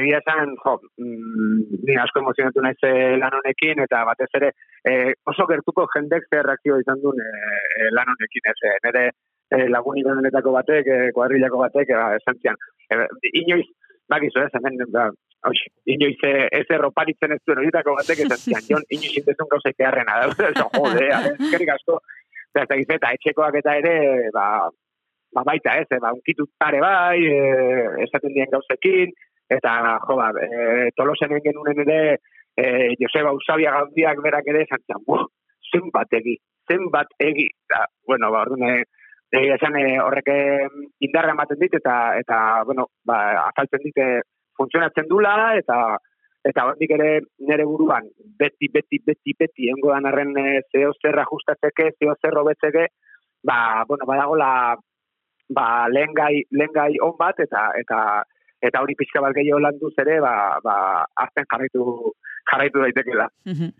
[0.00, 4.52] egia esan, jo, mm, ni asko emozionatu naiz eh, lan honekin, eta batez ere
[4.84, 9.04] e, oso gertuko jendek zer reakzio izan duen e, lan honekin, ez, e, nire
[9.50, 13.00] e, lagun honetako batek, e, kuadrilako batek, e, esan zian, e,
[13.42, 13.66] inoiz,
[14.10, 15.10] bakizu ez, hemen, ba,
[15.48, 20.18] Oix, inoiz ez erroparitzen ez duen horietako batek esan zian, jon, inoiz intezun gauza ikearrena,
[20.20, 21.96] da, jode, a ver, eskerrik asko,
[22.52, 23.94] eta, eta, eta etxekoak eta ere,
[24.34, 24.44] ba,
[25.32, 27.38] ba baita ez, ba, unkitut pare bai, e,
[28.04, 29.16] esaten dien gauzekin,
[29.56, 32.00] eta, jo, ba, e, tolosen genunen ere,
[32.56, 35.26] e, Joseba Usabia gaundiak berak ere esan zian, buh,
[35.70, 36.36] zenbat egi,
[36.70, 38.84] zenbat egi, eta, bueno, ba, orduan, e,
[39.38, 40.68] egia esan e, horrek eh,
[41.06, 44.22] indarra ematen dit, eta, eta bueno, ba, azaltzen dit, eh,
[44.58, 45.80] funtzionatzen dula, eta
[46.48, 47.08] eta hortik ere
[47.44, 48.06] nire buruan,
[48.40, 52.86] beti, beti, beti, beti, engo dan arren e, zeo zer ajustatzeke, zeo zer hobetzeke,
[53.44, 54.50] ba, bueno, badagola
[55.52, 58.00] ba, lehen gai, lehen gai on bat, eta, eta,
[58.62, 60.34] eta hori pixka bat gehiago landuz ere, ba,
[60.64, 60.76] ba,
[61.26, 61.84] azten jarraitu,
[62.50, 63.28] jarraitu daitekela.
[63.46, 63.70] Mhm.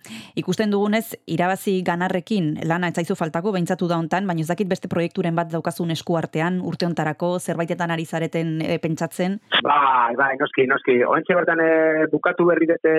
[0.41, 4.89] Ikusten dugunez, irabazi ganarrekin lana ez zaizu faltako, behintzatu da hontan, baina ez dakit beste
[4.89, 9.39] proiekturen bat daukazun esku artean, urte hontarako, zerbaitetan ari zareten e, pentsatzen.
[9.63, 11.01] Bai, bai, noski, noski.
[11.05, 11.71] Oentxe bertan e,
[12.13, 12.95] bukatu berri dute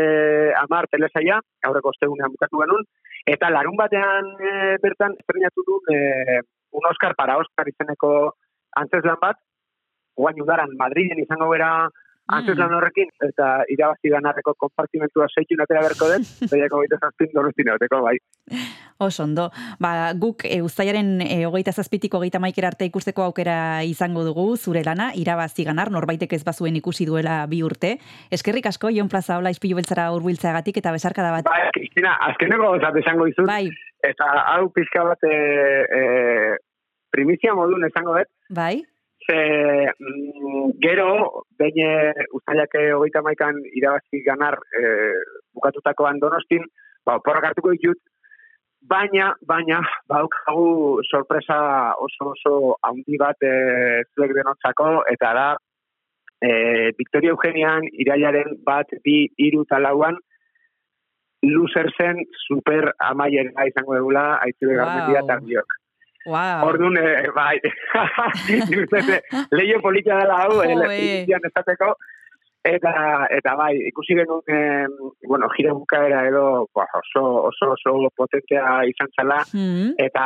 [0.61, 2.87] amar telesaia, aurreko ostegunean bukatu genuen,
[3.25, 8.35] eta larun batean e, bertan estrenatu du e, un Oscar para Oscar izeneko
[8.79, 9.39] antzeslan bat,
[10.15, 11.71] guain udaran Madriden izango bera
[12.37, 18.01] antzeslan horrekin, eta irabazi ganarreko konpartimentua seitun atera berko den, beriako gaita zazpin donostin egoteko,
[18.05, 18.15] bai.
[19.01, 19.47] Oso ondo.
[19.81, 23.55] Ba, guk e, uztailaren e, hogeita zazpitiko hogeita maikera arte ikusteko aukera
[23.87, 27.95] izango dugu, zure lana, irabazi ganar, norbaitek ez bazuen ikusi duela bi urte.
[28.31, 31.49] Eskerrik asko, Jon Plaza hola izpilu beltzara urbiltzeagatik eta besarkada bat.
[31.49, 33.65] Bai, Kristina, azkeneko gozat esango izut, Bai,
[34.05, 35.35] eta hau pixka bat e,
[35.97, 36.57] e,
[37.11, 38.83] primizia modun esango dut, bai,
[39.31, 44.83] Mm, gero, behin ustailak hogeita maikan irabazi ganar e,
[45.53, 46.65] bukatutakoan donostin,
[47.05, 47.99] ba, porrak hartuko ditut,
[48.81, 51.59] baina, baina, baukagu sorpresa
[51.99, 55.47] oso oso handi bat e, zuek denotzako, eta da,
[56.41, 56.51] e,
[56.97, 60.19] Victoria Eugenian irailaren bat, bi, iru talauan,
[61.41, 64.81] Losersen super amaiera izango dugula, aitzibe Wow.
[64.83, 65.71] garmendia eta biok.
[66.25, 66.67] Wow.
[66.67, 67.59] Orduan, eh, bai,
[69.57, 71.95] leio politia dela hau, Jo, eh, esateko,
[72.63, 72.91] eta,
[73.33, 74.85] eta bai, ikusi genuen, eh,
[75.27, 79.93] bueno, jire bukaera edo, ba, oso, oso, oso potentea izan zala, Hmm.
[79.97, 80.25] eta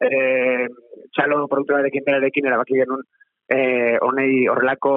[0.00, 0.68] eh,
[1.14, 3.02] txalo produkturarekin berarekin erabaki genuen,
[3.48, 4.92] eh, honei horrelako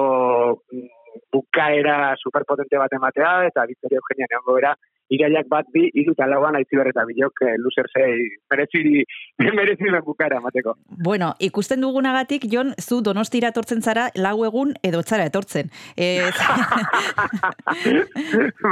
[0.72, 0.86] mm,
[1.32, 4.74] bukaera superpotente bat ematea, eta Victoria Eugenia neongo bera,
[5.12, 9.04] irailak bat bi, iru eta lauan aitziber eta bilok eh, loser zei, merezi,
[9.58, 10.76] merezi ben bukaera emateko.
[11.04, 15.70] Bueno, ikusten dugunagatik, Jon, zu donostira etortzen zara lau egun edo zara etortzen.
[15.96, 16.34] Ez,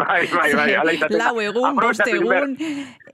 [0.03, 2.57] bai, bai, bai, ala izaten lau egun, bost egun.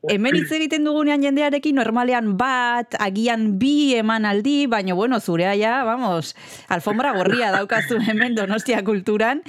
[0.09, 5.83] Hemen hitz egiten dugunean jendearekin normalean bat, agian bi eman aldi, baina bueno, zurea ja,
[5.85, 6.33] vamos,
[6.73, 9.43] alfombra gorria daukazu hemen Donostia kulturan,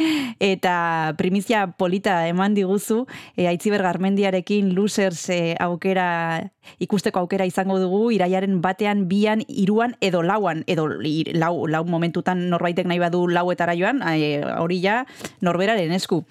[0.44, 3.06] eta primizia polita eman diguzu,
[3.38, 6.50] e, Aitziber Garmendiarekin losers e, aukera,
[6.82, 12.47] ikusteko aukera izango dugu, iraiaren batean, bian, iruan, edo lauan, edo ir, lau, lau momentutan
[12.50, 15.04] norbaitek nahi badu lauetara joan, e, hori ja,
[15.45, 16.24] norberaren esku.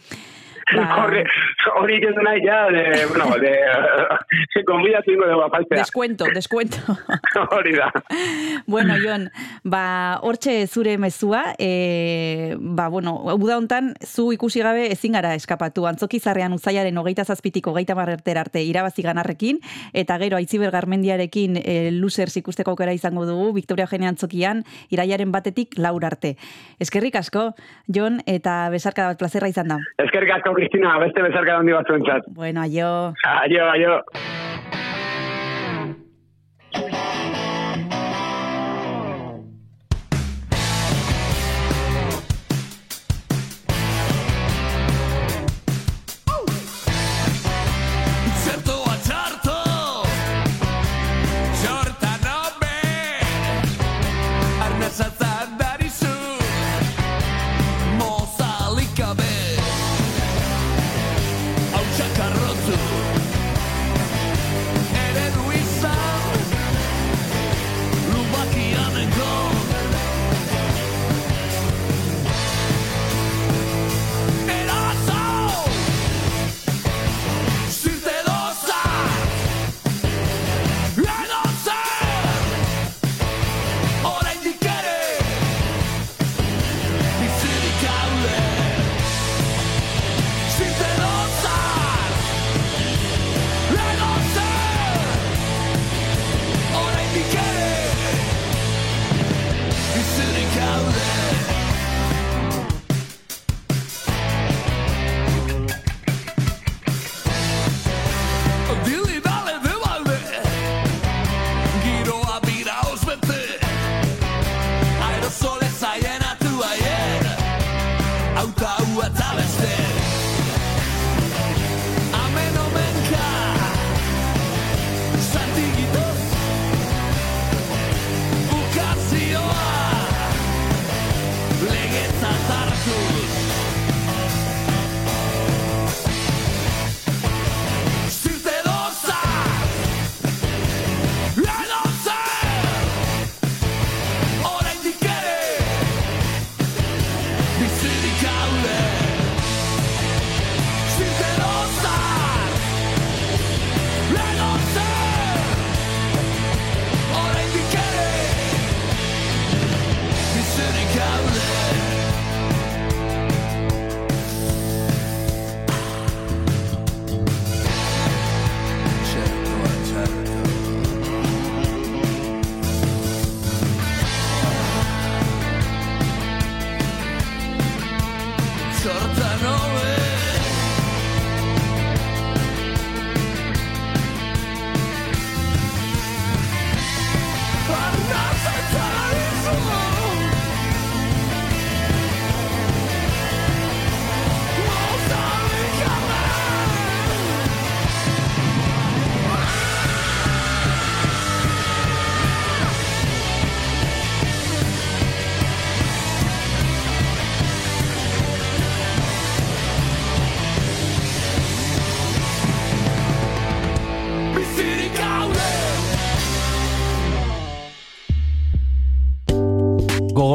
[0.70, 1.24] Ba, Horre,
[1.80, 3.52] hori ikusten nahi, ja, de, bueno, de,
[4.60, 5.78] uh, konbidatu ingo dugu apaltzea.
[5.78, 6.78] descuento, descuento.
[7.56, 7.90] Hori da.
[8.66, 9.30] bueno, Jon,
[9.64, 15.86] ba, hortxe zure mezua, e, ba, bueno, uda hontan, zu ikusi gabe ezin gara eskapatu.
[15.90, 19.58] Antzokizarrean uzaiaren hogeita zazpitik hogeita marrertera arte irabazi ganarrekin,
[19.92, 25.76] eta gero Aitziber Garmendiarekin e, losers ikusteko aukera izango dugu, Victoria Eugenia Antzokian, iraiaren batetik
[25.78, 26.36] laur arte.
[26.78, 27.50] Eskerrik asko,
[27.88, 29.80] Jon, eta besarka bat plazerra izan da.
[30.04, 32.28] Eskerrik asko, Kristina, beste bezarka handi batzuentzat.
[32.36, 32.90] Bueno, aio.
[33.24, 34.02] Aio, aio.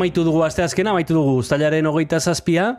[0.00, 2.70] Amaitu dugu asteazkena, amaitu dugu ustailaren hogeita zazpia,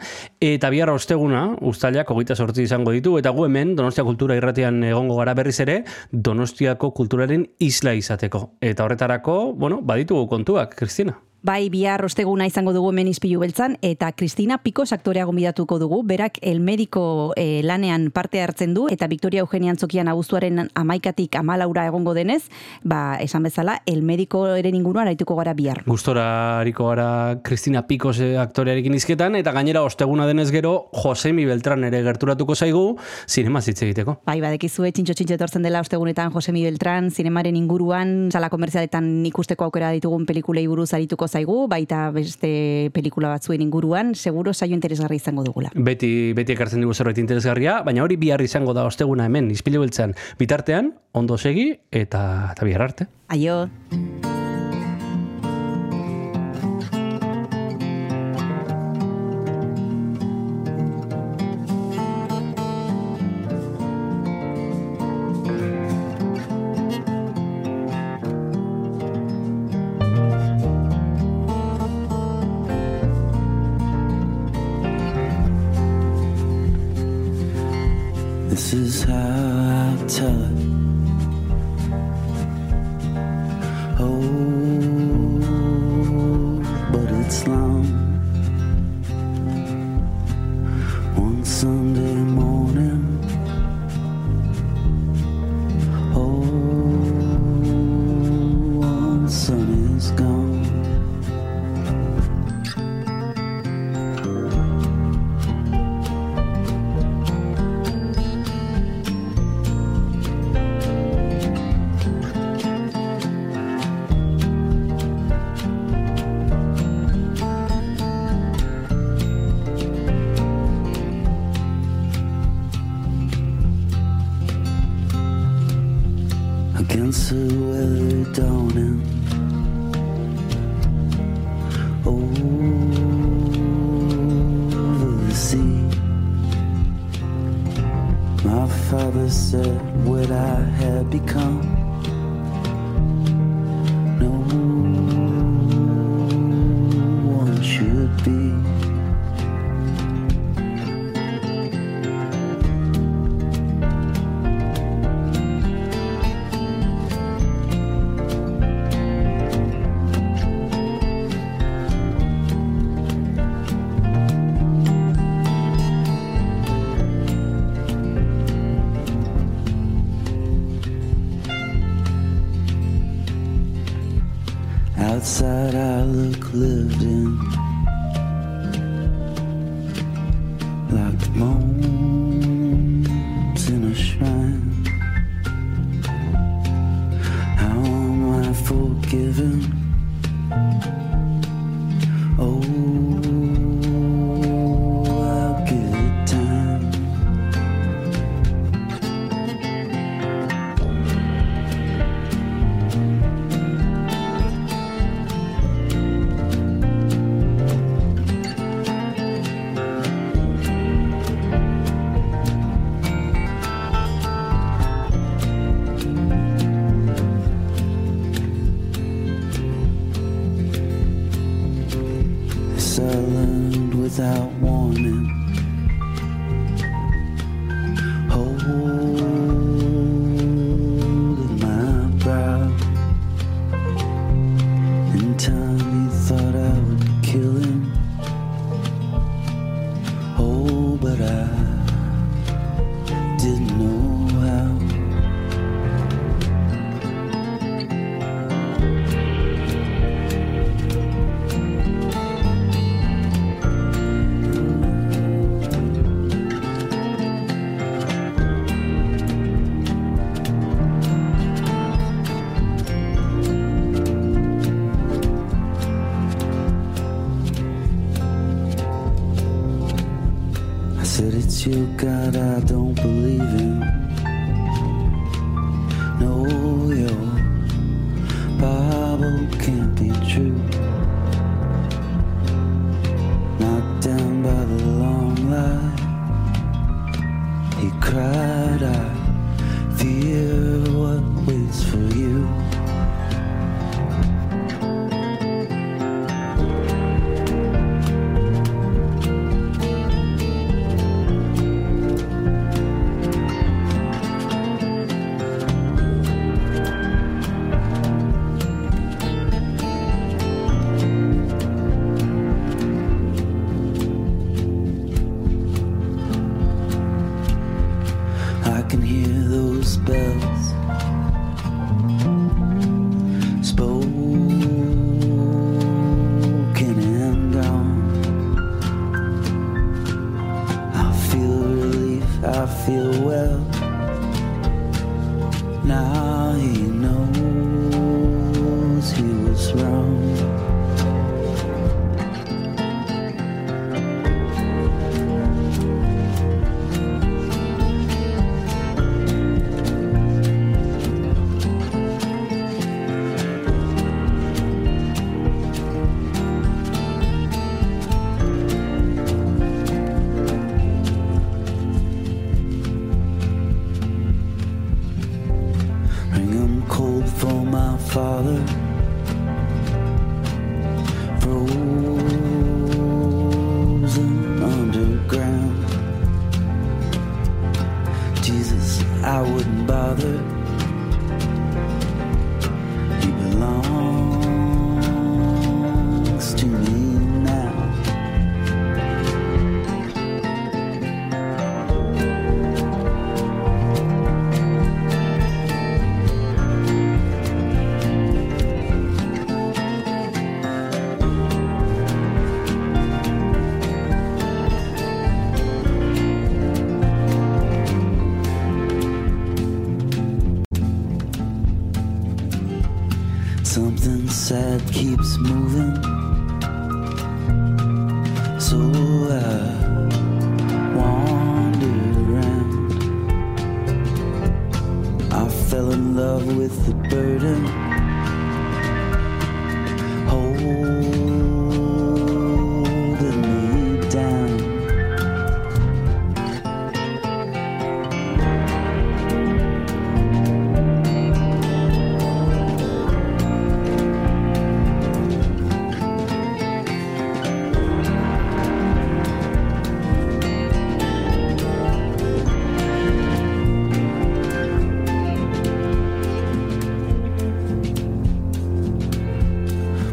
[0.41, 5.19] eta biharra osteguna, ustailak hogeita sortzi izango ditu, eta gu hemen, Donostia Kultura irratian egongo
[5.22, 8.47] gara berriz ere, Donostiako kulturaren isla izateko.
[8.57, 11.19] Eta horretarako, bueno, baditugu kontuak, Kristina.
[11.42, 16.36] Bai, bihar osteguna izango dugu hemen izpilu beltzan, eta Kristina Pikos aktorea gonbidatuko dugu, berak
[16.46, 22.14] el mediko eh, lanean parte hartzen du, eta Victoria Eugenia Antzokian abuztuaren amaikatik amalaura egongo
[22.14, 22.44] denez,
[22.84, 25.82] ba, esan bezala, el mediko eren inguruan arituko gara bihar.
[25.88, 27.08] Gustora hariko gara
[27.42, 32.84] Kristina Pikos eh, aktorearekin izketan, eta gainera osteguna denez gero, Josemi Beltran ere gerturatuko zaigu,
[33.26, 34.20] zinema hitz egiteko.
[34.30, 39.89] Bai, badekizue txintxo txintxo etortzen dela ostegunetan Josemi Beltran, zinemaren inguruan, sala komerzialetan ikusteko aukera
[39.98, 45.72] ditugun pelikulei buruz arituko zaigu, baita beste pelikula batzuen inguruan, seguro saio interesgarri izango dugula.
[45.76, 50.16] Beti, beti ekartzen dugu zerbait interesgarria, baina hori bihar izango da osteguna hemen, izpilu beltzan.
[50.40, 53.10] Bitartean, ondo segi, eta, eta bihar arte.
[53.32, 53.64] Aio!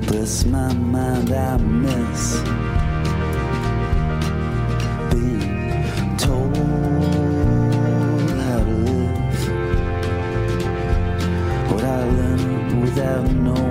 [0.09, 2.40] Bless my mind, I miss
[5.12, 6.56] being told
[8.40, 9.48] how to live.
[11.70, 13.68] What I learned without knowing.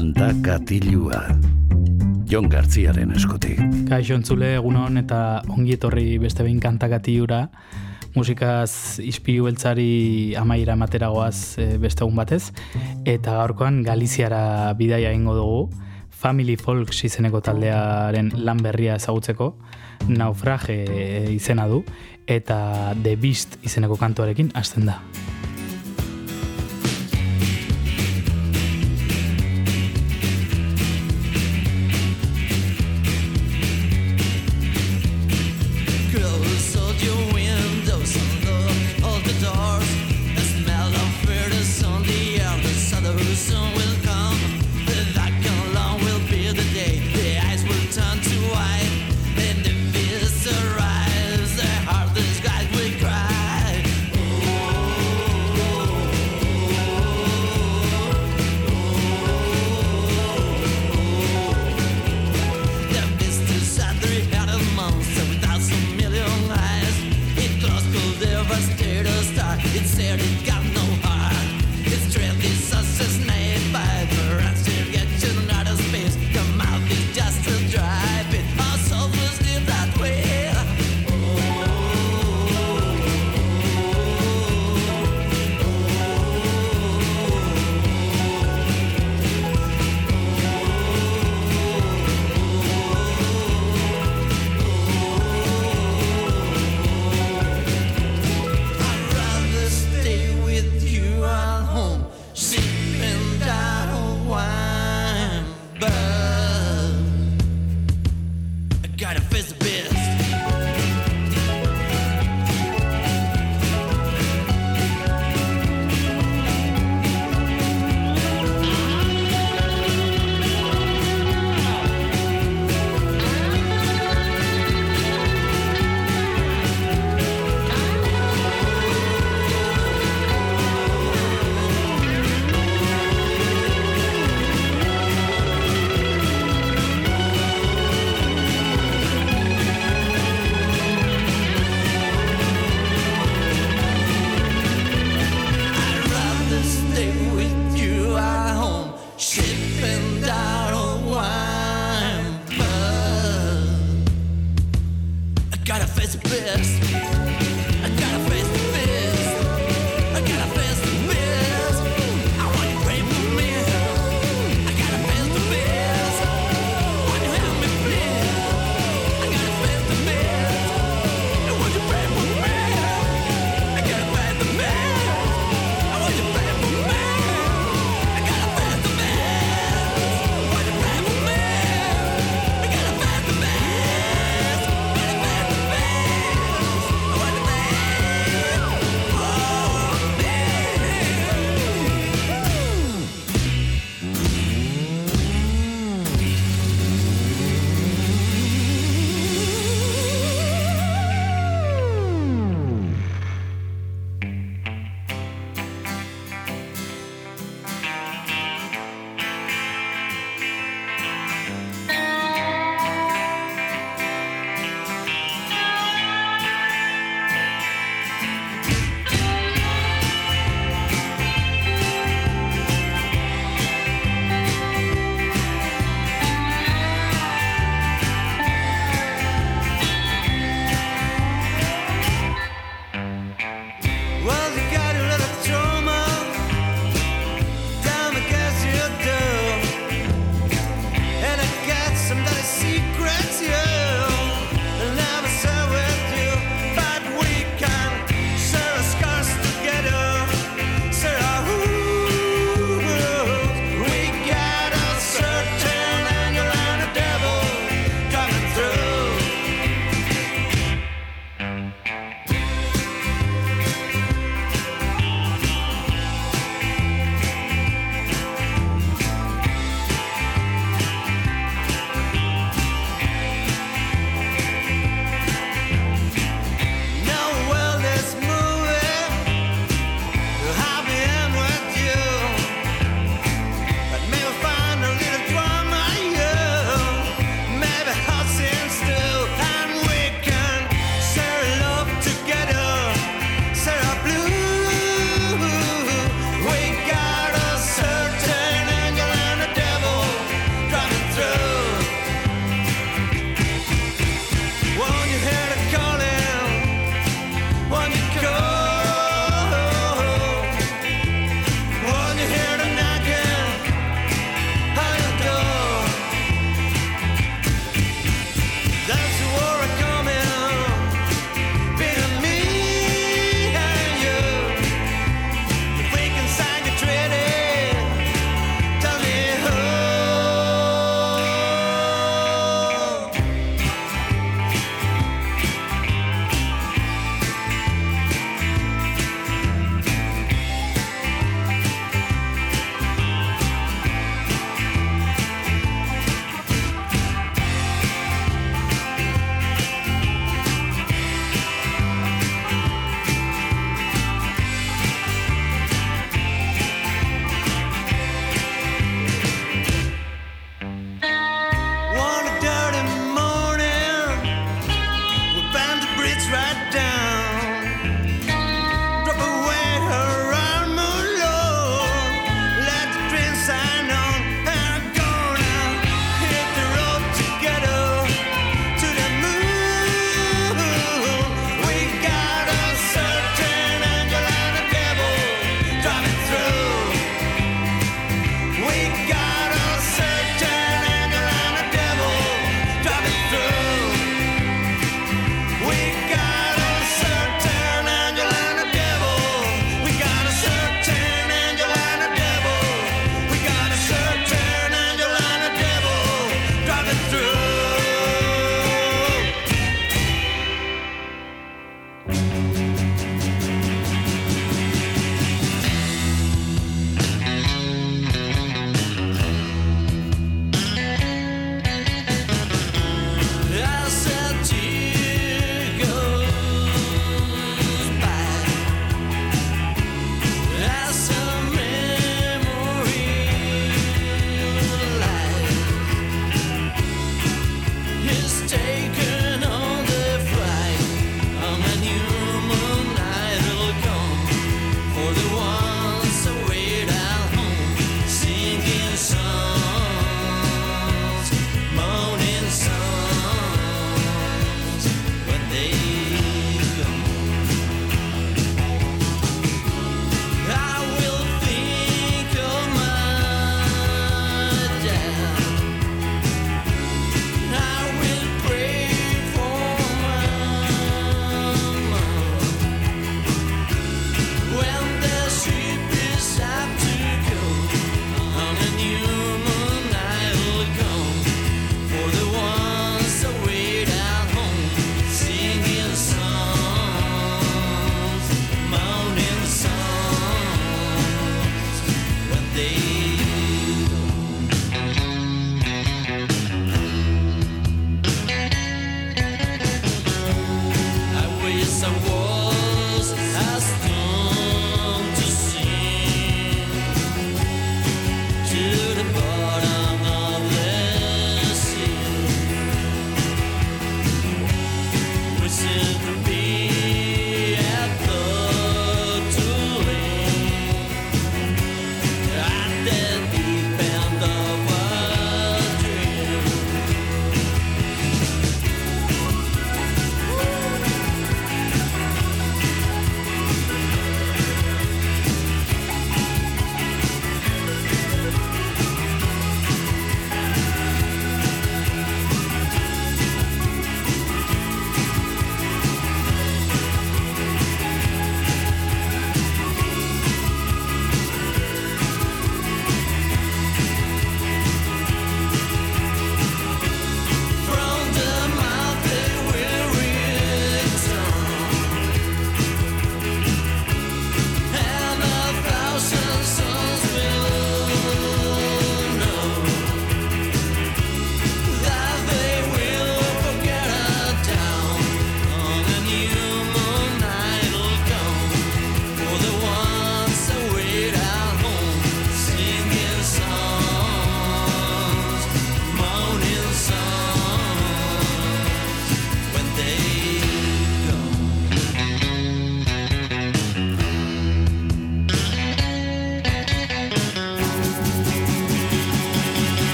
[0.00, 1.18] Landa Katilua.
[2.24, 3.58] Jon Gartziaren eskutik.
[3.90, 5.18] Kaixo entzule, egun hon eta
[5.52, 7.42] ongi etorri beste behin kantakatiura.
[8.14, 12.46] Musikaz izpilu beltzari amaira materagoaz e, eh, beste egun batez.
[13.04, 15.62] Eta gaurkoan Galiziara bidaia ingo dugu.
[16.08, 19.52] Family Folks izeneko taldearen lan berria ezagutzeko.
[20.08, 21.84] Naufrage eh, izena du.
[22.24, 25.02] Eta The Beast izeneko kantuarekin hasten da.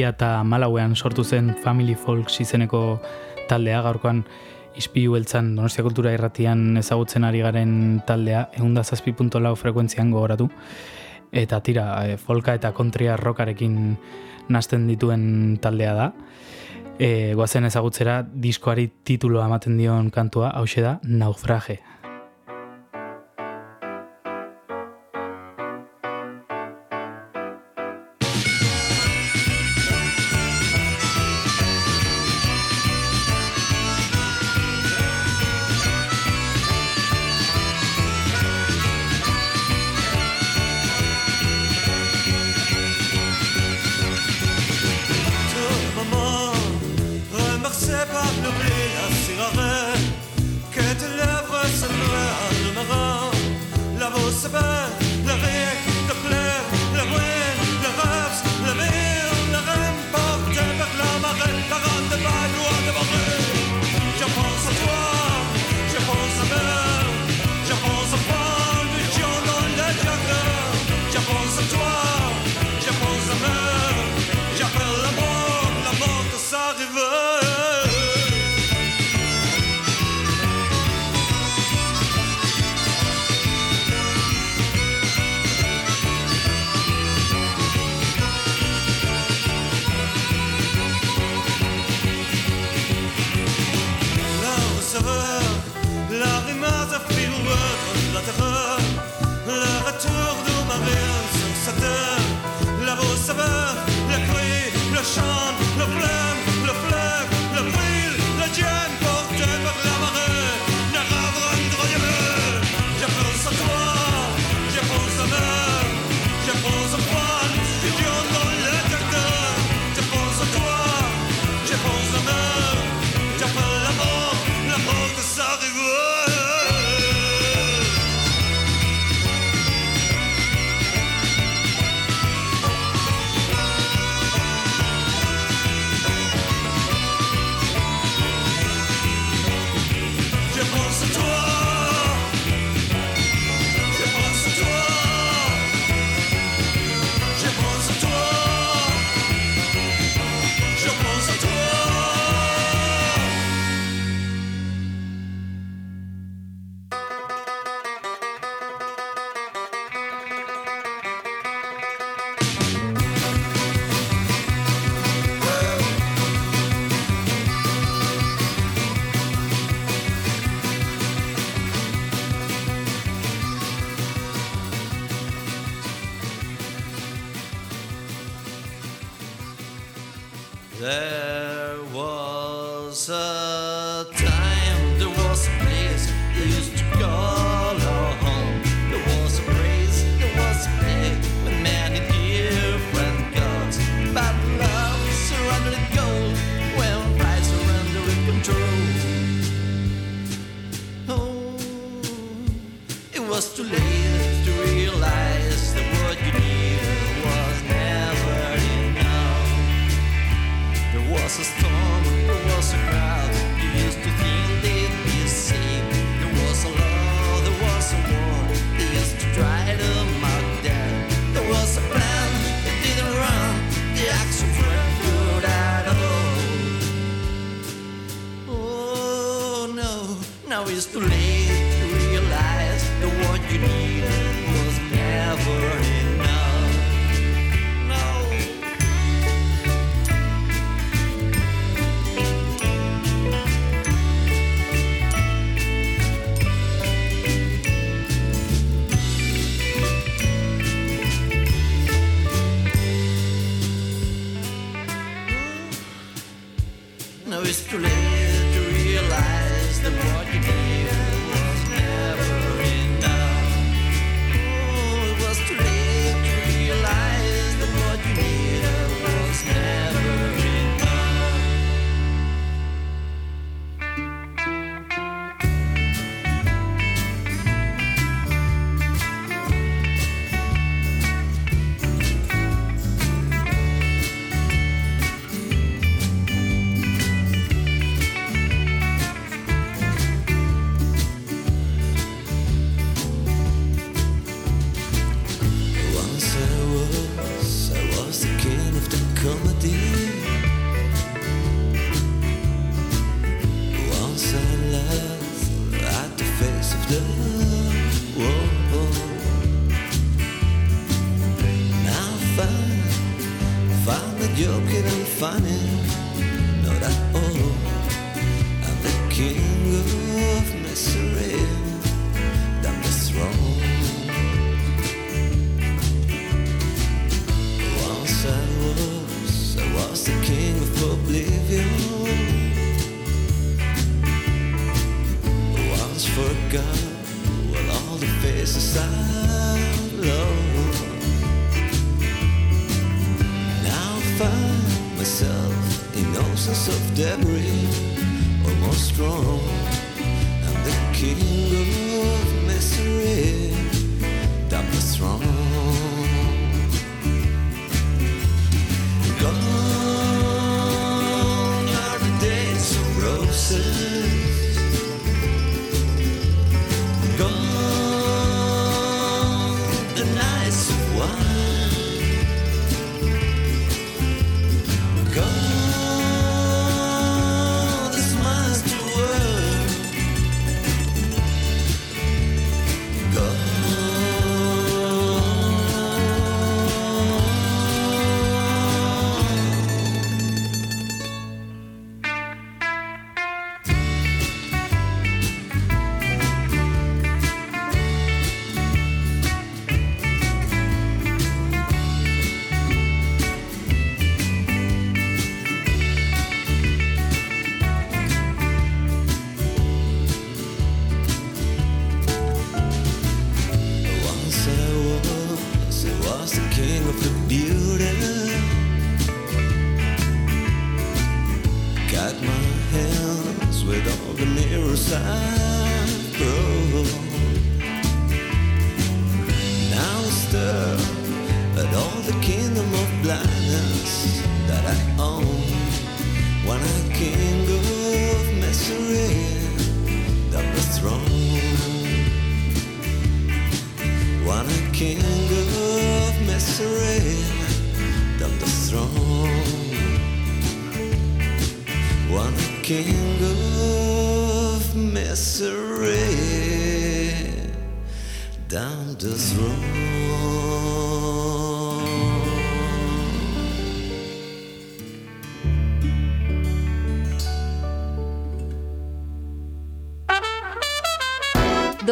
[0.00, 3.00] 2000 eta malauean sortu zen Family Folks izeneko
[3.48, 3.82] taldea.
[3.82, 4.24] Gaurkoan
[4.76, 10.48] Ispilu beltzan Donostia Kultura irratian ezagutzen ari garen taldea eunda zazpi punto frekuentzian gogoratu.
[11.32, 13.96] Eta tira, e, folka eta kontria rockarekin
[14.48, 16.12] nasten dituen taldea da.
[16.98, 21.80] E, goazen ezagutzera diskoari tituloa ematen dion kantua hause da Naufrage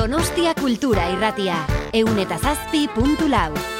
[0.09, 1.59] Donostia Kultura Irratia.
[1.93, 3.78] Eun eta zazpi puntu lau.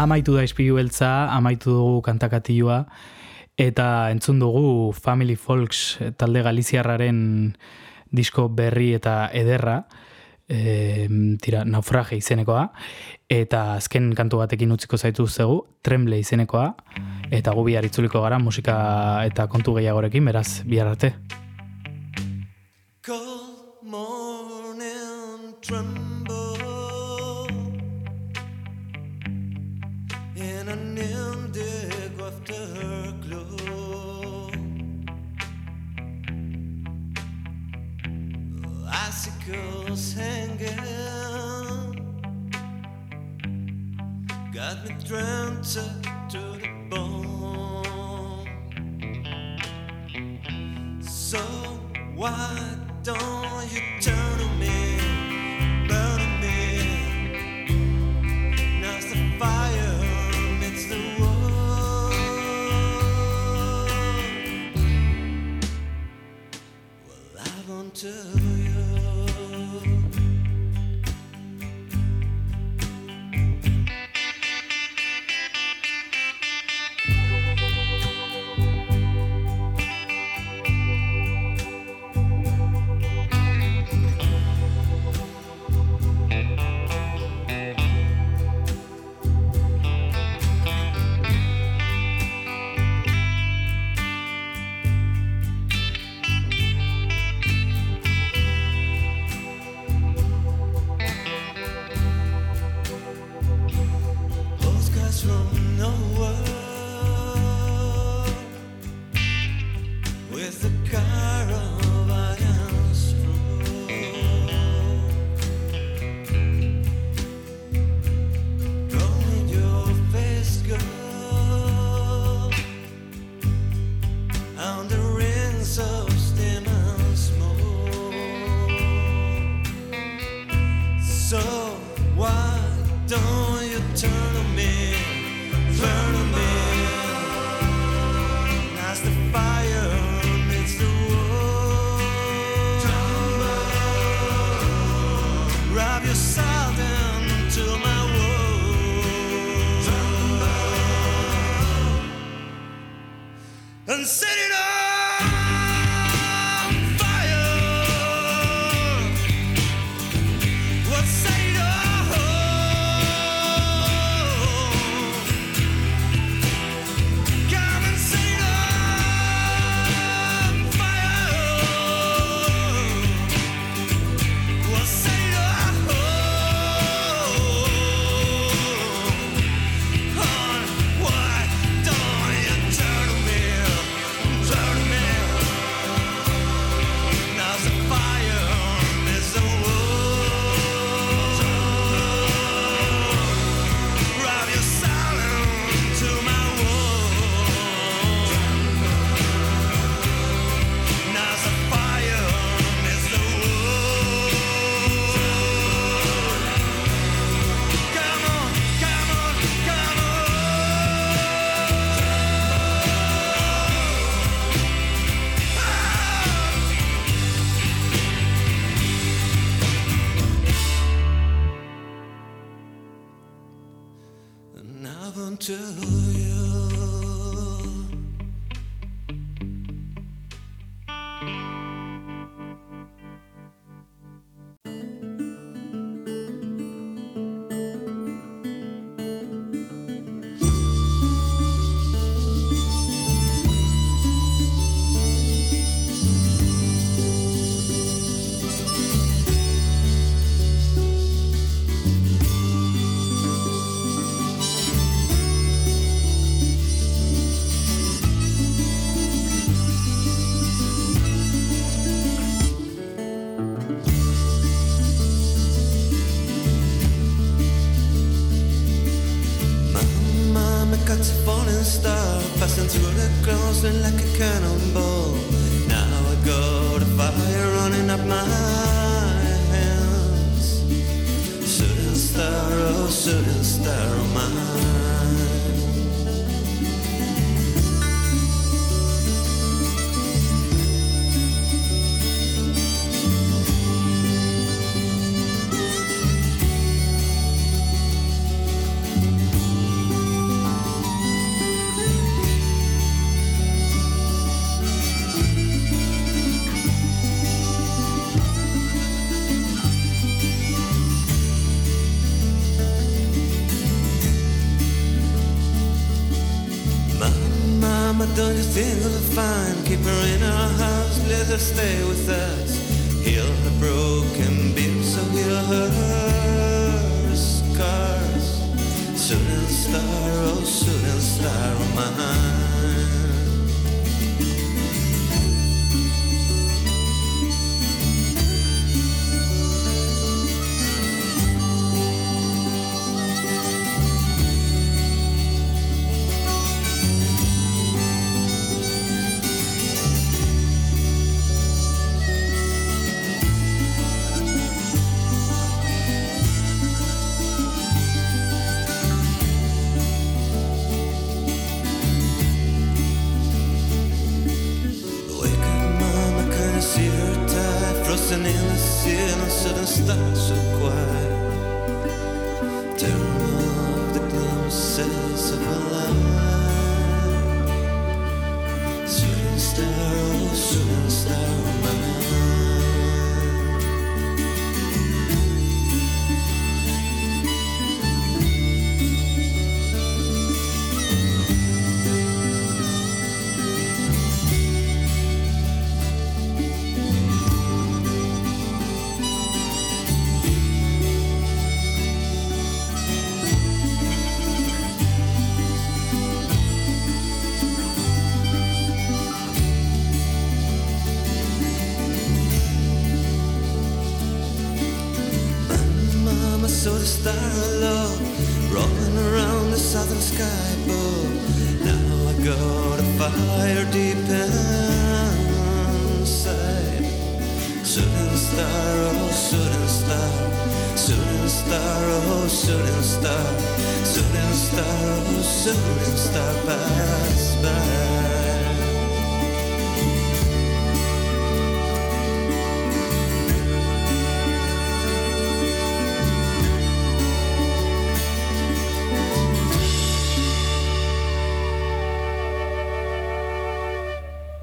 [0.00, 2.86] Amaitu da izpilu beltza, amaitu dugu kantakatilua,
[3.60, 7.18] eta entzun dugu Family Folks eh, talde galiziarraren
[8.08, 9.82] disko berri eta ederra,
[10.48, 11.06] e,
[11.42, 12.64] tira, naufrage izenekoa,
[13.30, 16.72] eta azken kantu batekin utziko zaitu zegu, tremble izenekoa,
[17.30, 18.80] eta gu bihar itzuliko gara musika
[19.28, 21.14] eta kontu gehiagorekin, beraz, bihar arte.